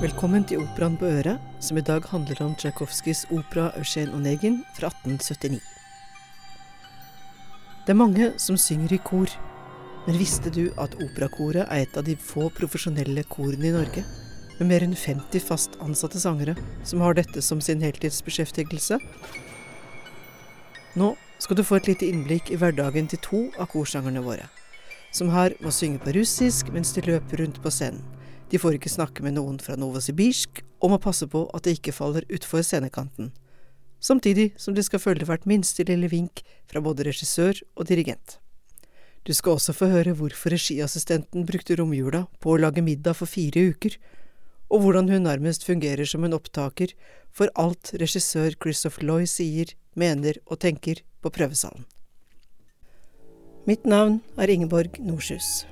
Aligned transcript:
Velkommen 0.00 0.46
til 0.48 0.62
Operaen 0.62 0.94
på 0.96 1.04
øret, 1.04 1.42
som 1.60 1.76
i 1.76 1.82
dag 1.84 2.06
handler 2.08 2.38
om 2.40 2.54
Tsjajkovskijs 2.56 3.26
opera 3.36 3.66
Eugen 3.76 4.14
Onegin 4.16 4.54
fra 4.72 4.88
1879. 4.88 5.58
Det 7.84 7.92
er 7.92 7.98
mange 8.00 8.30
som 8.40 8.56
synger 8.56 8.94
i 8.96 8.98
kor, 9.04 9.28
men 10.06 10.16
visste 10.16 10.48
du 10.48 10.70
at 10.80 10.94
operakoret 11.04 11.66
er 11.66 11.82
et 11.82 11.98
av 12.00 12.06
de 12.06 12.14
få 12.16 12.46
profesjonelle 12.56 13.26
korene 13.28 13.68
i 13.68 13.74
Norge? 13.74 14.04
Med 14.56 14.70
mer 14.70 14.86
enn 14.86 14.96
50 14.96 15.44
fast 15.44 15.76
ansatte 15.84 16.22
sangere 16.22 16.54
som 16.82 17.04
har 17.04 17.18
dette 17.18 17.42
som 17.44 17.60
sin 17.60 17.84
heltidsbeskjeftigelse? 17.84 18.96
Nå 20.96 21.10
skal 21.36 21.60
du 21.60 21.62
få 21.62 21.76
et 21.76 21.90
lite 21.92 22.08
innblikk 22.08 22.48
i 22.48 22.56
hverdagen 22.56 23.12
til 23.12 23.20
to 23.28 23.42
av 23.58 23.68
korsangerne 23.76 24.24
våre, 24.24 24.48
som 25.12 25.28
her 25.36 25.58
må 25.60 25.68
synge 25.68 26.00
på 26.00 26.16
russisk 26.16 26.72
mens 26.72 26.94
de 26.96 27.04
løper 27.04 27.44
rundt 27.44 27.60
på 27.60 27.74
scenen. 27.76 28.00
De 28.50 28.58
får 28.58 28.76
ikke 28.76 28.90
snakke 28.90 29.22
med 29.22 29.36
noen 29.38 29.60
fra 29.62 29.76
Novosibirsk, 29.78 30.64
og 30.82 30.94
må 30.94 30.98
passe 31.02 31.28
på 31.30 31.44
at 31.54 31.66
de 31.66 31.76
ikke 31.76 31.94
faller 31.94 32.26
utfor 32.32 32.64
scenekanten. 32.66 33.30
Samtidig 34.00 34.54
som 34.58 34.74
de 34.74 34.82
skal 34.82 35.02
følge 35.02 35.26
hvert 35.28 35.46
minste 35.46 35.84
lille 35.86 36.08
vink 36.10 36.42
fra 36.70 36.80
både 36.82 37.04
regissør 37.06 37.60
og 37.76 37.86
dirigent. 37.90 38.38
Du 39.28 39.34
skal 39.36 39.58
også 39.58 39.74
få 39.76 39.90
høre 39.92 40.14
hvorfor 40.16 40.54
regiassistenten 40.54 41.44
brukte 41.46 41.76
romjula 41.76 42.24
på 42.40 42.54
å 42.54 42.60
lage 42.62 42.82
middag 42.82 43.18
for 43.18 43.28
fire 43.28 43.68
uker, 43.74 43.98
og 44.70 44.84
hvordan 44.84 45.10
hun 45.10 45.26
nærmest 45.26 45.66
fungerer 45.66 46.08
som 46.08 46.24
en 46.24 46.34
opptaker 46.34 46.94
for 47.34 47.52
alt 47.58 47.92
regissør 48.00 48.56
Christopher 48.56 49.04
Loy 49.04 49.26
sier, 49.28 49.74
mener 49.94 50.38
og 50.46 50.62
tenker 50.64 51.02
på 51.20 51.32
prøvesalen. 51.34 51.84
Mitt 53.68 53.84
navn 53.84 54.22
er 54.40 54.48
Ingeborg 54.48 54.96
Norshus. 55.04 55.66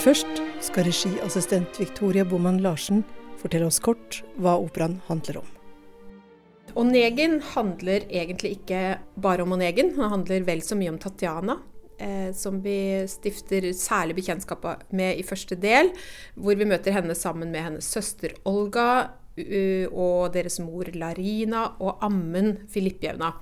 Men 0.00 0.14
først 0.14 0.38
skal 0.64 0.86
regiassistent 0.86 1.76
Victoria 1.76 2.22
Boman 2.24 2.62
Larsen 2.64 3.02
fortelle 3.36 3.66
oss 3.68 3.76
kort 3.84 4.22
hva 4.40 4.54
operaen 4.56 4.94
handler 5.10 5.42
om. 5.42 5.50
Onegin 6.80 7.36
handler 7.50 8.06
egentlig 8.08 8.54
ikke 8.54 8.80
bare 9.20 9.44
om 9.44 9.52
Onegin, 9.58 9.92
den 9.92 10.08
handler 10.08 10.48
vel 10.48 10.64
så 10.64 10.80
mye 10.80 10.94
om 10.94 10.96
Tatjana. 11.04 11.58
Eh, 12.00 12.32
som 12.32 12.62
vi 12.64 13.04
stifter 13.12 13.68
særlig 13.76 14.16
bekjentskap 14.22 14.64
med 14.88 15.20
i 15.20 15.28
første 15.34 15.60
del, 15.60 15.92
hvor 16.32 16.56
vi 16.56 16.72
møter 16.72 16.96
henne 16.96 17.12
sammen 17.12 17.52
med 17.52 17.66
hennes 17.68 17.92
søster 17.92 18.38
Olga 18.48 19.10
og 19.36 20.32
deres 20.32 20.62
mor 20.64 20.88
Larina 20.96 21.74
og 21.76 22.00
ammen 22.08 22.54
Filippjevna. 22.72 23.34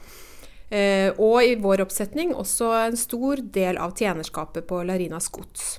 Eh, 0.74 1.14
og 1.22 1.38
i 1.38 1.54
vår 1.54 1.86
oppsetning 1.86 2.34
også 2.34 2.74
en 2.88 2.98
stor 2.98 3.46
del 3.46 3.78
av 3.78 3.94
tjenerskapet 3.94 4.66
på 4.66 4.82
Larinas 4.82 5.30
gods. 5.30 5.76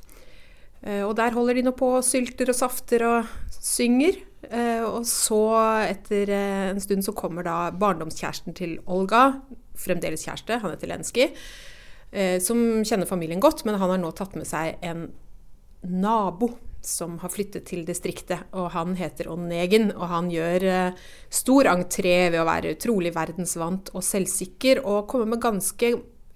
Eh, 0.82 1.04
og 1.04 1.16
der 1.20 1.36
holder 1.36 1.58
de 1.60 1.66
nå 1.68 1.74
på 1.78 1.92
og 1.98 2.06
sylter 2.08 2.52
og 2.52 2.58
safter 2.58 3.06
og 3.08 3.32
synger. 3.60 4.22
Eh, 4.48 4.84
og 4.86 5.04
så, 5.08 5.42
etter 5.90 6.32
eh, 6.32 6.68
en 6.72 6.80
stund, 6.84 7.04
så 7.06 7.16
kommer 7.18 7.46
da 7.46 7.58
barndomskjæresten 7.76 8.56
til 8.58 8.78
Olga, 8.88 9.42
fremdeles 9.80 10.24
kjæreste, 10.28 10.60
han 10.60 10.74
heter 10.74 10.92
Lenski, 10.92 11.30
som 12.44 12.58
kjenner 12.84 13.06
familien 13.08 13.40
godt, 13.40 13.62
men 13.68 13.78
han 13.78 13.92
har 13.94 14.00
nå 14.02 14.10
tatt 14.18 14.34
med 14.36 14.48
seg 14.50 14.82
en 14.84 15.04
nabo 15.86 16.50
som 16.84 17.20
har 17.22 17.30
flyttet 17.32 17.68
til 17.70 17.84
distriktet. 17.86 18.50
Og 18.58 18.72
han 18.74 18.96
heter 18.98 19.30
Onegin, 19.30 19.92
og 19.94 20.10
han 20.10 20.32
gjør 20.34 20.66
stor 21.30 21.70
entré 21.70 22.16
ved 22.34 22.42
å 22.42 22.48
være 22.50 22.74
utrolig 22.74 23.14
verdensvant 23.16 23.94
og 23.94 24.04
selvsikker, 24.04 24.82
og 24.82 25.06
kommer 25.14 25.36
med 25.36 25.44
ganske 25.46 25.94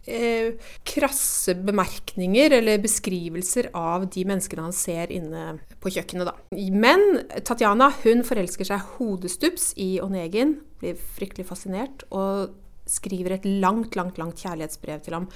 eh, 0.07 0.55
krasse 0.87 1.55
bemerkninger 1.55 2.57
eller 2.59 2.81
beskrivelser 2.83 3.69
av 3.77 4.07
de 4.13 4.25
menneskene 4.27 4.65
han 4.67 4.75
ser 4.75 5.13
inne 5.13 5.59
på 5.83 5.93
kjøkkenet. 5.93 6.29
Da. 6.29 6.35
Men 6.73 7.23
Tatjana 7.45 7.91
hun 8.03 8.25
forelsker 8.27 8.67
seg 8.67 8.95
hodestups 8.97 9.71
i 9.81 9.95
Onegin, 10.03 10.57
blir 10.81 10.99
fryktelig 11.15 11.47
fascinert 11.49 12.05
og 12.11 12.53
skriver 12.89 13.37
et 13.37 13.47
langt, 13.47 13.95
langt, 13.95 14.19
langt 14.19 14.41
kjærlighetsbrev 14.43 15.05
til 15.05 15.15
ham 15.15 15.29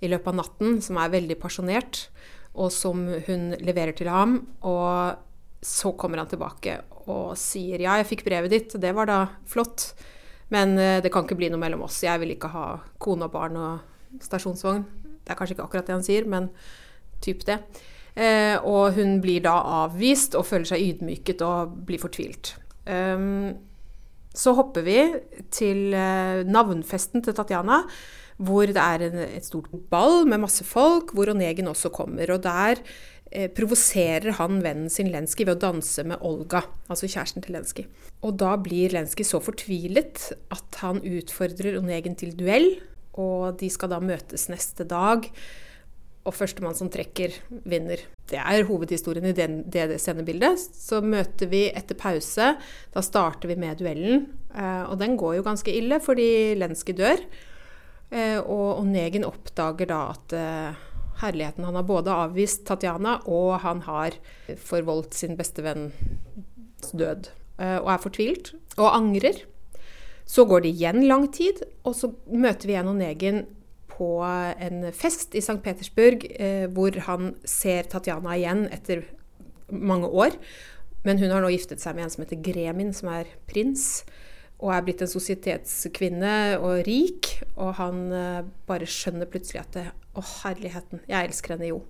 i 0.00 0.08
løpet 0.10 0.32
av 0.32 0.38
natten, 0.42 0.78
som 0.84 0.98
er 1.00 1.12
veldig 1.12 1.36
pasjonert, 1.40 2.06
og 2.60 2.70
som 2.74 3.06
hun 3.26 3.50
leverer 3.60 3.96
til 3.96 4.10
ham. 4.12 4.40
Og 4.66 5.16
så 5.64 5.92
kommer 6.00 6.20
han 6.20 6.28
tilbake 6.28 6.78
og 7.10 7.36
sier 7.38 7.82
ja, 7.82 7.98
jeg 8.00 8.08
fikk 8.14 8.24
brevet 8.28 8.52
ditt, 8.52 8.76
det 8.80 8.92
var 8.96 9.08
da 9.08 9.20
flott. 9.48 9.90
Men 10.50 10.74
eh, 10.78 10.98
det 11.02 11.12
kan 11.14 11.24
ikke 11.24 11.38
bli 11.38 11.50
noe 11.52 11.62
mellom 11.62 11.84
oss. 11.86 12.00
Jeg 12.02 12.20
vil 12.22 12.34
ikke 12.34 12.50
ha 12.52 12.66
kone 13.02 13.28
og 13.28 13.34
barn 13.34 13.58
og 13.60 13.89
stasjonsvogn. 14.22 14.84
Det 15.24 15.32
er 15.32 15.38
kanskje 15.38 15.56
ikke 15.56 15.68
akkurat 15.68 15.88
det 15.88 15.96
han 15.96 16.06
sier, 16.06 16.28
men 16.28 16.50
typ 17.22 17.44
det. 17.48 17.60
Eh, 18.18 18.56
og 18.66 18.96
hun 18.96 19.18
blir 19.22 19.44
da 19.44 19.58
avvist 19.84 20.34
og 20.38 20.48
føler 20.48 20.68
seg 20.72 20.86
ydmyket 20.88 21.44
og 21.46 21.76
blir 21.86 22.02
fortvilt. 22.02 22.56
Um, 22.90 23.52
så 24.34 24.54
hopper 24.54 24.84
vi 24.86 24.98
til 25.52 25.94
eh, 25.96 26.42
navnfesten 26.46 27.24
til 27.24 27.34
Tatjana, 27.34 27.82
hvor 28.40 28.70
det 28.70 28.80
er 28.80 29.06
en, 29.08 29.22
et 29.26 29.46
stort 29.46 29.70
ball 29.92 30.24
med 30.28 30.44
masse 30.44 30.64
folk, 30.64 31.14
hvor 31.14 31.32
Onegin 31.32 31.68
også 31.70 31.90
kommer. 31.92 32.30
Og 32.32 32.44
der 32.44 32.80
eh, 33.30 33.50
provoserer 33.52 34.38
han 34.38 34.62
vennen 34.64 34.92
sin 34.92 35.10
Lenski 35.12 35.44
ved 35.46 35.58
å 35.58 35.64
danse 35.66 36.06
med 36.06 36.22
Olga, 36.26 36.62
altså 36.88 37.10
kjæresten 37.10 37.44
til 37.44 37.58
Lenski. 37.58 37.86
Og 38.26 38.38
da 38.40 38.54
blir 38.60 38.94
Lenski 38.94 39.26
så 39.26 39.42
fortvilet 39.42 40.30
at 40.54 40.80
han 40.84 41.02
utfordrer 41.02 41.80
Onegin 41.80 42.16
til 42.20 42.36
duell, 42.38 42.72
og 43.18 43.58
de 43.60 43.70
skal 43.72 43.90
da 43.92 43.98
møtes 44.02 44.48
neste 44.50 44.86
dag. 44.88 45.26
Og 46.28 46.36
førstemann 46.36 46.76
som 46.76 46.90
trekker, 46.92 47.32
vinner. 47.64 48.02
Det 48.28 48.38
er 48.38 48.66
hovedhistorien 48.68 49.30
i 49.30 49.36
den, 49.36 49.62
det 49.72 49.96
scenebildet. 50.02 50.60
Så 50.60 51.00
møter 51.00 51.48
vi 51.50 51.64
etter 51.72 51.96
pause. 51.98 52.52
Da 52.92 53.02
starter 53.02 53.48
vi 53.50 53.56
med 53.58 53.80
duellen. 53.80 54.26
Eh, 54.52 54.84
og 54.84 54.98
den 55.00 55.16
går 55.20 55.38
jo 55.38 55.46
ganske 55.46 55.72
ille, 55.72 55.96
fordi 56.04 56.58
Lenski 56.60 56.94
dør. 56.98 57.24
Eh, 58.12 58.36
og 58.38 58.82
Onegin 58.82 59.24
oppdager 59.24 59.88
da 59.88 60.02
at 60.12 60.36
eh, 60.36 60.86
herligheten 61.22 61.66
Han 61.68 61.76
har 61.78 61.88
både 61.88 62.12
avvist 62.26 62.66
Tatjana, 62.68 63.18
og 63.24 63.60
han 63.64 63.82
har 63.88 64.16
forvoldt 64.60 65.16
sin 65.16 65.36
bestevenns 65.40 66.92
død. 66.92 67.32
Og 67.60 67.90
er 67.92 68.00
fortvilt. 68.00 68.54
Og 68.80 68.88
angrer. 68.88 69.42
Så 70.30 70.44
går 70.46 70.62
det 70.62 70.74
igjen 70.76 71.02
lang 71.08 71.26
tid, 71.34 71.64
og 71.82 71.96
så 71.98 72.12
møter 72.30 72.68
vi 72.68 72.76
igjen 72.76 72.90
Onegin 72.92 73.40
på 73.90 74.12
en 74.22 74.84
fest 74.96 75.34
i 75.34 75.42
St. 75.42 75.58
Petersburg, 75.64 76.22
eh, 76.30 76.66
hvor 76.70 76.94
han 77.08 77.34
ser 77.44 77.88
Tatjana 77.90 78.36
igjen 78.38 78.68
etter 78.72 79.02
mange 79.70 80.06
år. 80.08 80.36
Men 81.04 81.18
hun 81.18 81.32
har 81.32 81.42
nå 81.42 81.50
giftet 81.52 81.82
seg 81.82 81.96
med 81.96 82.06
en 82.06 82.12
som 82.14 82.24
heter 82.24 82.40
Gremin, 82.44 82.92
som 82.96 83.10
er 83.12 83.32
prins. 83.50 84.04
Og 84.60 84.74
er 84.74 84.84
blitt 84.84 85.02
en 85.02 85.10
sosietetskvinne 85.10 86.60
og 86.60 86.84
rik. 86.86 87.32
Og 87.56 87.74
han 87.80 88.06
eh, 88.12 88.46
bare 88.68 88.88
skjønner 88.88 89.28
plutselig 89.30 89.64
at 89.64 89.74
det, 89.78 89.86
Å, 90.10 90.24
herligheten, 90.42 91.02
jeg 91.10 91.30
elsker 91.30 91.54
henne 91.54 91.70
jo. 91.70 91.82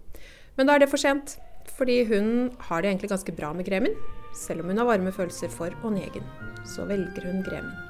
Men 0.56 0.68
da 0.68 0.76
er 0.76 0.84
det 0.84 0.90
for 0.92 1.02
sent. 1.02 1.36
Fordi 1.76 2.02
hun 2.08 2.50
har 2.68 2.82
det 2.82 2.92
egentlig 2.92 3.12
ganske 3.12 3.36
bra 3.36 3.52
med 3.56 3.68
Gremin. 3.68 3.96
Selv 4.36 4.64
om 4.64 4.72
hun 4.72 4.80
har 4.80 4.88
varme 4.88 5.12
følelser 5.14 5.52
for 5.52 5.74
Onegin. 5.84 6.26
Så 6.68 6.88
velger 6.88 7.26
hun 7.26 7.44
Gremin. 7.46 7.89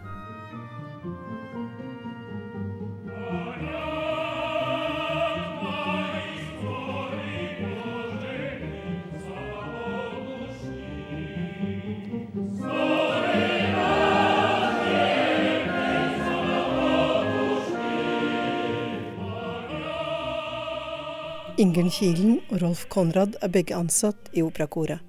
Ingunn 21.60 21.90
Kilen 21.92 22.38
og 22.48 22.62
Rolf 22.62 22.86
Konrad 22.88 23.34
er 23.44 23.50
begge 23.52 23.74
ansatt 23.76 24.30
i 24.32 24.40
operakoret. 24.40 25.02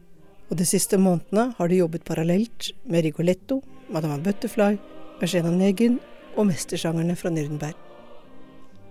Og 0.52 0.58
de 0.60 0.66
siste 0.68 0.98
månedene 1.00 1.54
har 1.56 1.70
de 1.72 1.78
jobbet 1.80 2.04
parallelt 2.04 2.74
med 2.84 3.06
Rigoletto, 3.06 3.62
Madame 3.88 4.18
Butterfly, 4.26 4.76
Eugena 5.24 5.54
Negin 5.56 5.96
og 6.36 6.50
mestersangerne 6.50 7.16
fra 7.16 7.32
Nürnberg. 7.32 7.78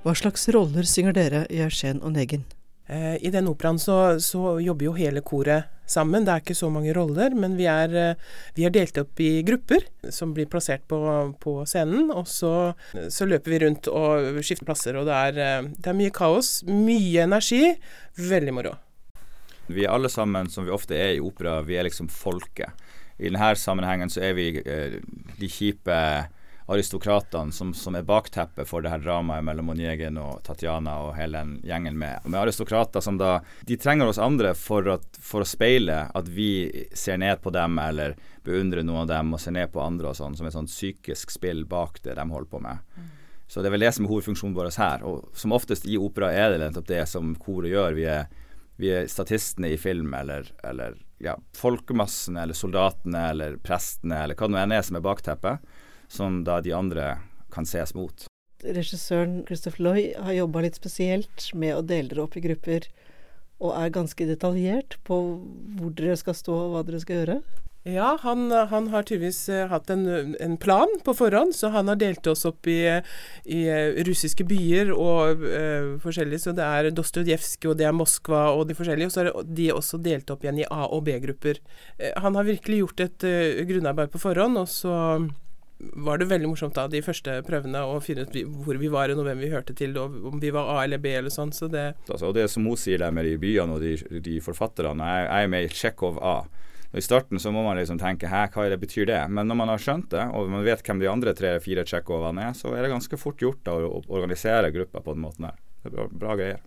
Hva 0.00 0.14
slags 0.16 0.48
roller 0.56 0.88
synger 0.88 1.12
dere 1.18 1.44
i 1.52 1.60
Eugen 1.60 2.00
og 2.00 2.16
Negin? 2.16 2.46
Eh, 2.90 3.16
I 3.22 3.30
den 3.30 3.46
operaen 3.46 3.78
så, 3.78 4.18
så, 4.18 4.56
jobber 4.58 4.88
jo 4.88 4.96
hele 4.96 5.22
koret 5.22 5.70
sammen. 5.90 6.24
Det 6.26 6.32
er 6.32 6.42
ikke 6.42 6.56
så 6.58 6.70
mange 6.74 6.94
roller, 6.96 7.36
men 7.38 7.54
vi 7.58 7.68
er, 7.70 7.94
eh, 7.94 8.30
vi 8.56 8.66
er 8.66 8.74
delt 8.74 8.98
opp 8.98 9.22
i 9.22 9.44
grupper 9.46 9.86
som 10.10 10.32
blir 10.34 10.48
plassert 10.50 10.82
på, 10.90 10.98
på 11.42 11.54
scenen. 11.70 12.10
Og 12.10 12.26
så, 12.30 12.72
så, 13.06 13.28
løper 13.30 13.54
vi 13.54 13.60
rundt 13.62 13.90
og 13.92 14.42
skifter 14.42 14.66
plasser, 14.66 14.98
og 14.98 15.06
det 15.06 15.20
er, 15.30 15.38
eh, 15.44 15.70
det 15.78 15.92
er 15.92 15.98
mye 16.00 16.14
kaos. 16.14 16.56
Mye 16.66 17.28
energi. 17.28 17.62
Veldig 18.18 18.56
moro. 18.58 18.74
Vi 19.70 19.86
er 19.86 19.94
alle 19.94 20.10
sammen, 20.10 20.50
som 20.50 20.66
vi 20.66 20.74
ofte 20.74 20.98
er 20.98 21.14
i 21.14 21.22
opera, 21.22 21.60
vi 21.62 21.78
er 21.78 21.86
liksom 21.86 22.10
folket. 22.10 22.74
I 23.20 23.28
denne 23.28 23.52
sammenhengen 23.54 24.10
så 24.10 24.24
er 24.24 24.34
vi 24.34 24.48
de 24.56 25.48
kjipe 25.52 25.96
aristokratene 26.70 27.52
som, 27.52 27.74
som, 27.74 27.96
er 27.98 28.06
bakteppet 28.06 28.68
for 28.68 28.82
det 28.82 28.92
her 28.92 29.02
dramaet 29.02 29.44
mellom 29.44 29.72
Onegin 29.72 30.18
og 30.22 30.42
Tatjana 30.46 30.96
og 31.06 31.16
hele 31.18 31.40
den 31.40 31.56
gjengen 31.66 31.98
med, 31.98 32.26
med 32.30 32.38
aristokrater 32.40 33.02
som 33.02 33.18
da 33.18 33.40
De 33.66 33.78
trenger 33.80 34.10
oss 34.10 34.20
andre 34.22 34.54
for, 34.54 34.86
at, 34.94 35.18
for, 35.18 35.42
å 35.42 35.48
speile 35.48 36.04
at 36.14 36.30
vi 36.30 36.86
ser 36.94 37.18
ned 37.18 37.42
på 37.42 37.50
dem 37.54 37.78
eller 37.82 38.14
beundrer 38.46 38.86
noen 38.86 39.02
av 39.02 39.10
dem 39.10 39.34
og 39.34 39.42
ser 39.42 39.56
ned 39.56 39.72
på 39.74 39.82
andre 39.82 40.12
og 40.12 40.18
sånn, 40.18 40.36
som 40.38 40.46
et 40.46 40.54
sånt 40.54 40.70
psykisk 40.70 41.34
spill 41.34 41.66
bak 41.68 41.98
det 42.06 42.14
de 42.16 42.28
holder 42.30 42.52
på 42.52 42.62
med. 42.62 42.86
Mm. 42.96 43.10
Så 43.50 43.60
det 43.60 43.68
er 43.68 43.74
vel 43.74 43.82
det 43.82 43.92
som 43.96 44.06
er 44.06 44.12
hovedfunksjonen 44.12 44.54
vår 44.54 44.70
her. 44.78 45.02
Og 45.10 45.34
som 45.34 45.52
oftest 45.56 45.88
i 45.90 45.98
opera 45.98 46.30
er 46.30 46.54
det 46.54 46.62
nettopp 46.62 46.86
det 46.86 47.02
som 47.10 47.34
koret 47.34 47.72
gjør. 47.72 47.98
Vi 47.98 48.06
er, 48.06 48.30
vi 48.78 48.94
er 48.94 49.10
statistene 49.10 49.72
i 49.74 49.78
film, 49.80 50.14
eller, 50.14 50.48
eller 50.62 50.94
ja, 51.18 51.34
folkemassene, 51.58 52.44
eller 52.44 52.56
soldatene, 52.56 53.26
eller 53.34 53.58
prestene, 53.58 54.22
eller 54.22 54.38
hva 54.38 54.46
det 54.46 54.54
nå 54.54 54.62
enn 54.62 54.76
er 54.78 54.86
som 54.86 55.00
er 55.00 55.04
bakteppet 55.04 55.79
som 56.10 56.42
da 56.44 56.58
de 56.64 56.74
andre 56.76 57.14
kan 57.54 57.66
ses 57.68 57.94
mot. 57.94 58.26
Regissøren 58.60 59.40
Christopher 59.48 59.86
Loy 59.86 60.02
har 60.20 60.36
jobba 60.36 60.66
litt 60.66 60.76
spesielt 60.76 61.48
med 61.56 61.78
å 61.78 61.86
dele 61.86 62.12
dere 62.12 62.26
opp 62.26 62.36
i 62.36 62.44
grupper, 62.44 62.90
og 63.60 63.74
er 63.76 63.92
ganske 63.92 64.28
detaljert 64.28 64.98
på 65.04 65.16
hvor 65.78 65.96
dere 65.96 66.16
skal 66.20 66.36
stå 66.36 66.54
og 66.56 66.74
hva 66.74 66.84
dere 66.86 67.00
skal 67.02 67.20
gjøre? 67.20 67.40
Ja, 67.88 68.18
han, 68.20 68.50
han 68.52 68.90
har 68.92 69.06
tydeligvis 69.08 69.46
uh, 69.48 69.62
hatt 69.70 69.88
en, 69.88 70.04
en, 70.36 70.56
plan 70.60 70.90
på 71.00 71.14
forhånd, 71.16 71.54
så 71.56 71.70
han 71.72 71.88
har 71.88 71.96
delt 71.96 72.26
oss 72.28 72.44
opp 72.44 72.68
i, 72.68 72.82
i 73.48 73.60
uh, 73.72 73.96
russiske 74.04 74.44
byer 74.44 74.92
og 74.92 75.40
uh, 75.40 75.96
forskjellig. 76.02 76.42
Så 76.42 76.52
det 76.56 76.66
er 76.66 76.90
Dostojevskij, 76.92 77.70
og 77.72 77.78
det 77.80 77.88
er 77.88 77.96
Moskva 77.96 78.50
og 78.52 78.66
de 78.68 78.76
forskjellige. 78.76 79.08
Og 79.08 79.14
så 79.14 79.24
er 79.24 79.30
de 79.48 79.70
også 79.72 80.00
delt 80.04 80.28
opp 80.28 80.44
igjen 80.44 80.60
i 80.60 80.68
A- 80.68 80.90
og 80.90 81.06
B-grupper. 81.08 81.62
han 82.20 82.36
har 82.36 82.44
virkelig 82.44 82.82
gjort 82.82 83.00
et 83.06 83.28
grunnarbeid 83.72 84.12
på 84.12 84.20
forhånd, 84.28 84.60
og 84.60 84.68
så 84.68 84.92
var 85.80 86.20
det 86.20 86.28
veldig 86.30 86.48
morsomt 86.50 86.76
da, 86.76 86.86
de 86.90 87.00
første 87.04 87.38
prøvene 87.46 87.82
å 87.88 87.98
finne 88.04 88.26
ut 88.26 88.36
hvor 88.64 88.78
vi 88.80 88.90
var 88.92 89.12
og 89.14 89.22
hvem 89.24 89.40
vi 89.40 89.50
hørte 89.52 89.74
til, 89.76 89.96
og 89.98 90.16
om 90.32 90.40
vi 90.42 90.52
var 90.54 90.68
A 90.74 90.84
eller 90.84 91.00
B 91.00 91.12
eller 91.16 91.32
sånn. 91.32 91.52
Så 91.56 91.70
det 91.72 91.92
altså, 92.06 92.32
det 92.36 92.48
som 92.52 92.66
hun 92.68 92.78
sier 92.78 93.00
der 93.02 93.14
med 93.14 93.28
de 93.28 93.36
byene 93.40 93.76
og 93.76 93.84
de, 93.84 93.96
de 94.20 94.38
forfatterne, 94.44 95.12
jeg, 95.12 95.28
jeg 95.28 95.48
er 95.48 95.54
med 95.54 95.66
i 95.66 95.70
Tsjekhov 95.72 96.20
A. 96.20 96.38
Og 96.90 96.98
I 96.98 97.04
starten 97.06 97.38
så 97.38 97.52
må 97.54 97.62
man 97.62 97.78
liksom 97.78 98.00
tenke 98.00 98.28
hæ, 98.30 98.48
hva 98.50 98.66
det 98.70 98.80
betyr 98.82 99.06
det? 99.06 99.20
Men 99.30 99.46
når 99.46 99.60
man 99.60 99.70
har 99.70 99.82
skjønt 99.82 100.10
det, 100.10 100.24
og 100.34 100.50
man 100.50 100.66
vet 100.66 100.82
hvem 100.86 101.02
de 101.02 101.10
andre 101.10 101.34
tre-fire 101.38 101.84
Tsjekhovene 101.86 102.48
er, 102.48 102.56
så 102.58 102.74
er 102.74 102.82
det 102.82 102.90
ganske 102.90 103.20
fort 103.20 103.42
gjort 103.42 103.62
da, 103.66 103.76
å 103.78 104.02
organisere 104.10 104.72
gruppa 104.74 105.02
på 105.04 105.14
den 105.14 105.22
måten 105.22 105.46
der. 105.46 105.60
Det 105.80 105.92
er 105.92 105.94
bra, 105.94 106.08
bra 106.24 106.36
greier. 106.40 106.64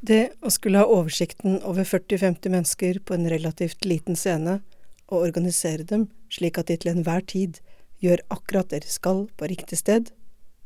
Det 0.00 0.20
å 0.40 0.52
skulle 0.54 0.80
ha 0.80 0.88
oversikten 0.88 1.58
over 1.66 1.84
40-50 1.84 2.54
mennesker 2.54 3.00
på 3.04 3.16
en 3.16 3.26
relativt 3.28 3.84
liten 3.84 4.16
scene, 4.16 4.60
og 5.10 5.26
organisere 5.26 5.82
dem 5.82 6.06
slik 6.30 6.60
at 6.60 6.70
de 6.70 6.78
til 6.78 6.92
enhver 6.92 7.24
tid 7.26 7.58
gjør 8.04 8.22
akkurat 8.32 8.70
det 8.72 8.84
de 8.86 8.92
skal 8.92 9.26
på 9.36 9.50
riktig 9.50 9.78
sted, 9.80 10.10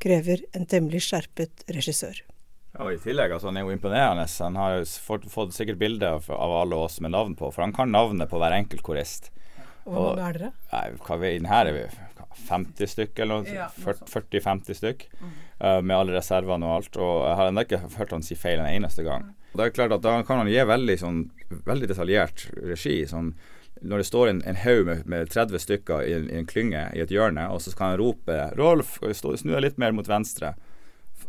krever 0.03 0.45
en 0.55 0.67
temmelig 0.69 1.05
skjerpet 1.07 1.67
regissør. 1.73 2.23
Og 2.83 2.91
I 2.91 2.99
tillegg, 2.99 3.31
altså 3.31 3.53
han 3.53 3.61
er 3.61 3.67
jo 3.69 3.75
imponerende. 3.75 4.27
Han 4.43 4.57
har 4.59 4.81
jo 4.81 4.87
fått, 5.05 5.29
fått 5.31 5.55
sikkert 5.55 5.79
bilde 5.79 6.09
av, 6.17 6.27
av, 6.35 6.57
alle 6.65 6.81
oss 6.87 6.99
med 7.05 7.15
navn 7.15 7.37
på, 7.39 7.53
for 7.55 7.63
han 7.63 7.75
kan 7.75 7.93
navnet 7.95 8.31
på 8.31 8.41
hver 8.43 8.57
enkelt 8.57 8.83
korist. 8.87 9.31
Hvor 9.85 10.17
mange 10.17 10.27
er 10.27 10.39
dere? 10.41 10.51
Nei, 10.73 10.85
hva 11.07 11.19
vi, 11.21 11.31
her 11.47 11.71
er 11.71 11.77
vi 11.77 11.85
50 12.49 12.91
stykk, 12.91 13.23
eller 13.23 13.45
noe, 13.45 13.55
ja, 13.55 13.69
40-50 13.79 14.81
stykk. 14.81 15.07
Mm. 15.21 15.33
Uh, 15.61 15.81
med 15.87 15.95
alle 15.97 16.17
reservene 16.17 16.67
og 16.67 16.81
alt. 16.81 16.99
Og 16.99 17.15
jeg 17.29 17.39
har 17.39 17.51
ennå 17.53 17.67
ikke 17.69 17.83
hørt 18.01 18.17
han 18.17 18.27
si 18.27 18.39
feil 18.39 18.59
en 18.59 18.71
eneste 18.73 19.07
gang. 19.07 19.29
Mm. 19.29 19.41
Det 19.55 19.69
er 19.69 19.77
klart 19.77 19.95
at 19.95 20.03
Da 20.03 20.17
kan 20.27 20.43
han 20.43 20.51
gi 20.51 20.59
veldig, 20.67 20.97
sånn, 20.99 21.21
veldig 21.69 21.91
detaljert 21.93 22.49
regi. 22.59 23.05
sånn 23.07 23.37
når 23.85 24.03
det 24.03 24.09
står 24.09 24.31
en, 24.31 24.43
en 24.49 24.61
haug 24.65 24.87
med, 24.89 25.07
med, 25.11 25.31
30 25.33 25.61
stykker 25.63 26.05
i 26.05 26.15
en, 26.17 26.29
i 26.31 26.39
en, 26.41 26.47
klynge 26.49 26.87
i 26.97 27.03
et 27.05 27.13
hjørne, 27.13 27.47
og 27.53 27.63
så 27.63 27.75
kan 27.77 27.93
han 27.93 28.01
rope 28.01 28.39
'Rolf, 28.57 28.99
snu 29.15 29.53
deg 29.53 29.65
litt 29.67 29.81
mer 29.81 29.95
mot 29.97 30.09
venstre'. 30.09 30.55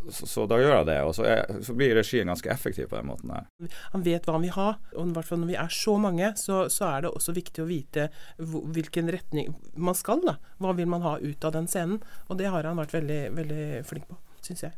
Så, 0.10 0.28
så, 0.30 0.44
da 0.46 0.58
gjør 0.62 0.74
jeg 0.80 0.86
det, 0.90 0.98
og 1.02 1.16
så, 1.18 1.24
er, 1.26 1.62
så, 1.66 1.74
blir 1.78 1.96
regien 1.98 2.30
ganske 2.30 2.50
effektiv 2.54 2.92
på 2.92 2.98
den 3.00 3.08
måten 3.10 3.32
her. 3.34 3.48
Han 3.94 4.04
vet 4.06 4.28
hva 4.28 4.36
han 4.36 4.46
vil 4.46 4.54
ha, 4.54 4.68
og 4.94 5.08
i 5.10 5.16
hvert 5.16 5.30
fall 5.30 5.42
når 5.42 5.50
vi 5.50 5.58
er 5.62 5.72
så 5.74 5.96
mange, 6.02 6.30
så, 6.38 6.66
så 6.74 6.90
er 6.92 7.06
det 7.06 7.14
også 7.14 7.34
viktig 7.34 7.64
å 7.64 7.70
vite 7.70 8.08
hvilken 8.38 9.10
retning 9.14 9.56
man 9.74 9.98
skal. 9.98 10.22
da. 10.26 10.36
Hva 10.62 10.76
vil 10.78 10.90
man 10.92 11.06
ha 11.06 11.16
ut 11.22 11.48
av 11.48 11.56
den 11.56 11.70
scenen? 11.72 12.04
Og 12.30 12.38
det 12.42 12.52
har 12.54 12.70
han 12.70 12.78
vært 12.82 12.94
veldig, 12.98 13.22
veldig 13.40 13.66
flink 13.90 14.06
på, 14.12 14.20
syns 14.46 14.68
jeg. 14.68 14.78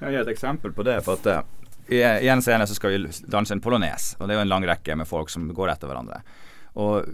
Jeg 0.00 0.14
gir 0.14 0.22
et 0.22 0.32
eksempel 0.32 0.74
på 0.76 0.86
det. 0.86 1.00
for 1.06 1.18
at 1.18 1.26
uh, 1.26 1.60
i, 1.90 1.98
I 1.98 2.30
en 2.30 2.42
scene 2.42 2.66
så 2.66 2.76
skal 2.78 2.94
vi 2.94 3.10
danse 3.26 3.54
en 3.56 3.62
polones, 3.64 4.12
og 4.18 4.28
det 4.28 4.36
er 4.36 4.40
jo 4.40 4.46
en 4.46 4.54
lang 4.54 4.66
rekke 4.70 4.94
med 4.96 5.08
folk 5.10 5.32
som 5.32 5.50
går 5.54 5.74
etter 5.74 5.90
hverandre. 5.90 6.22
Og 6.78 7.06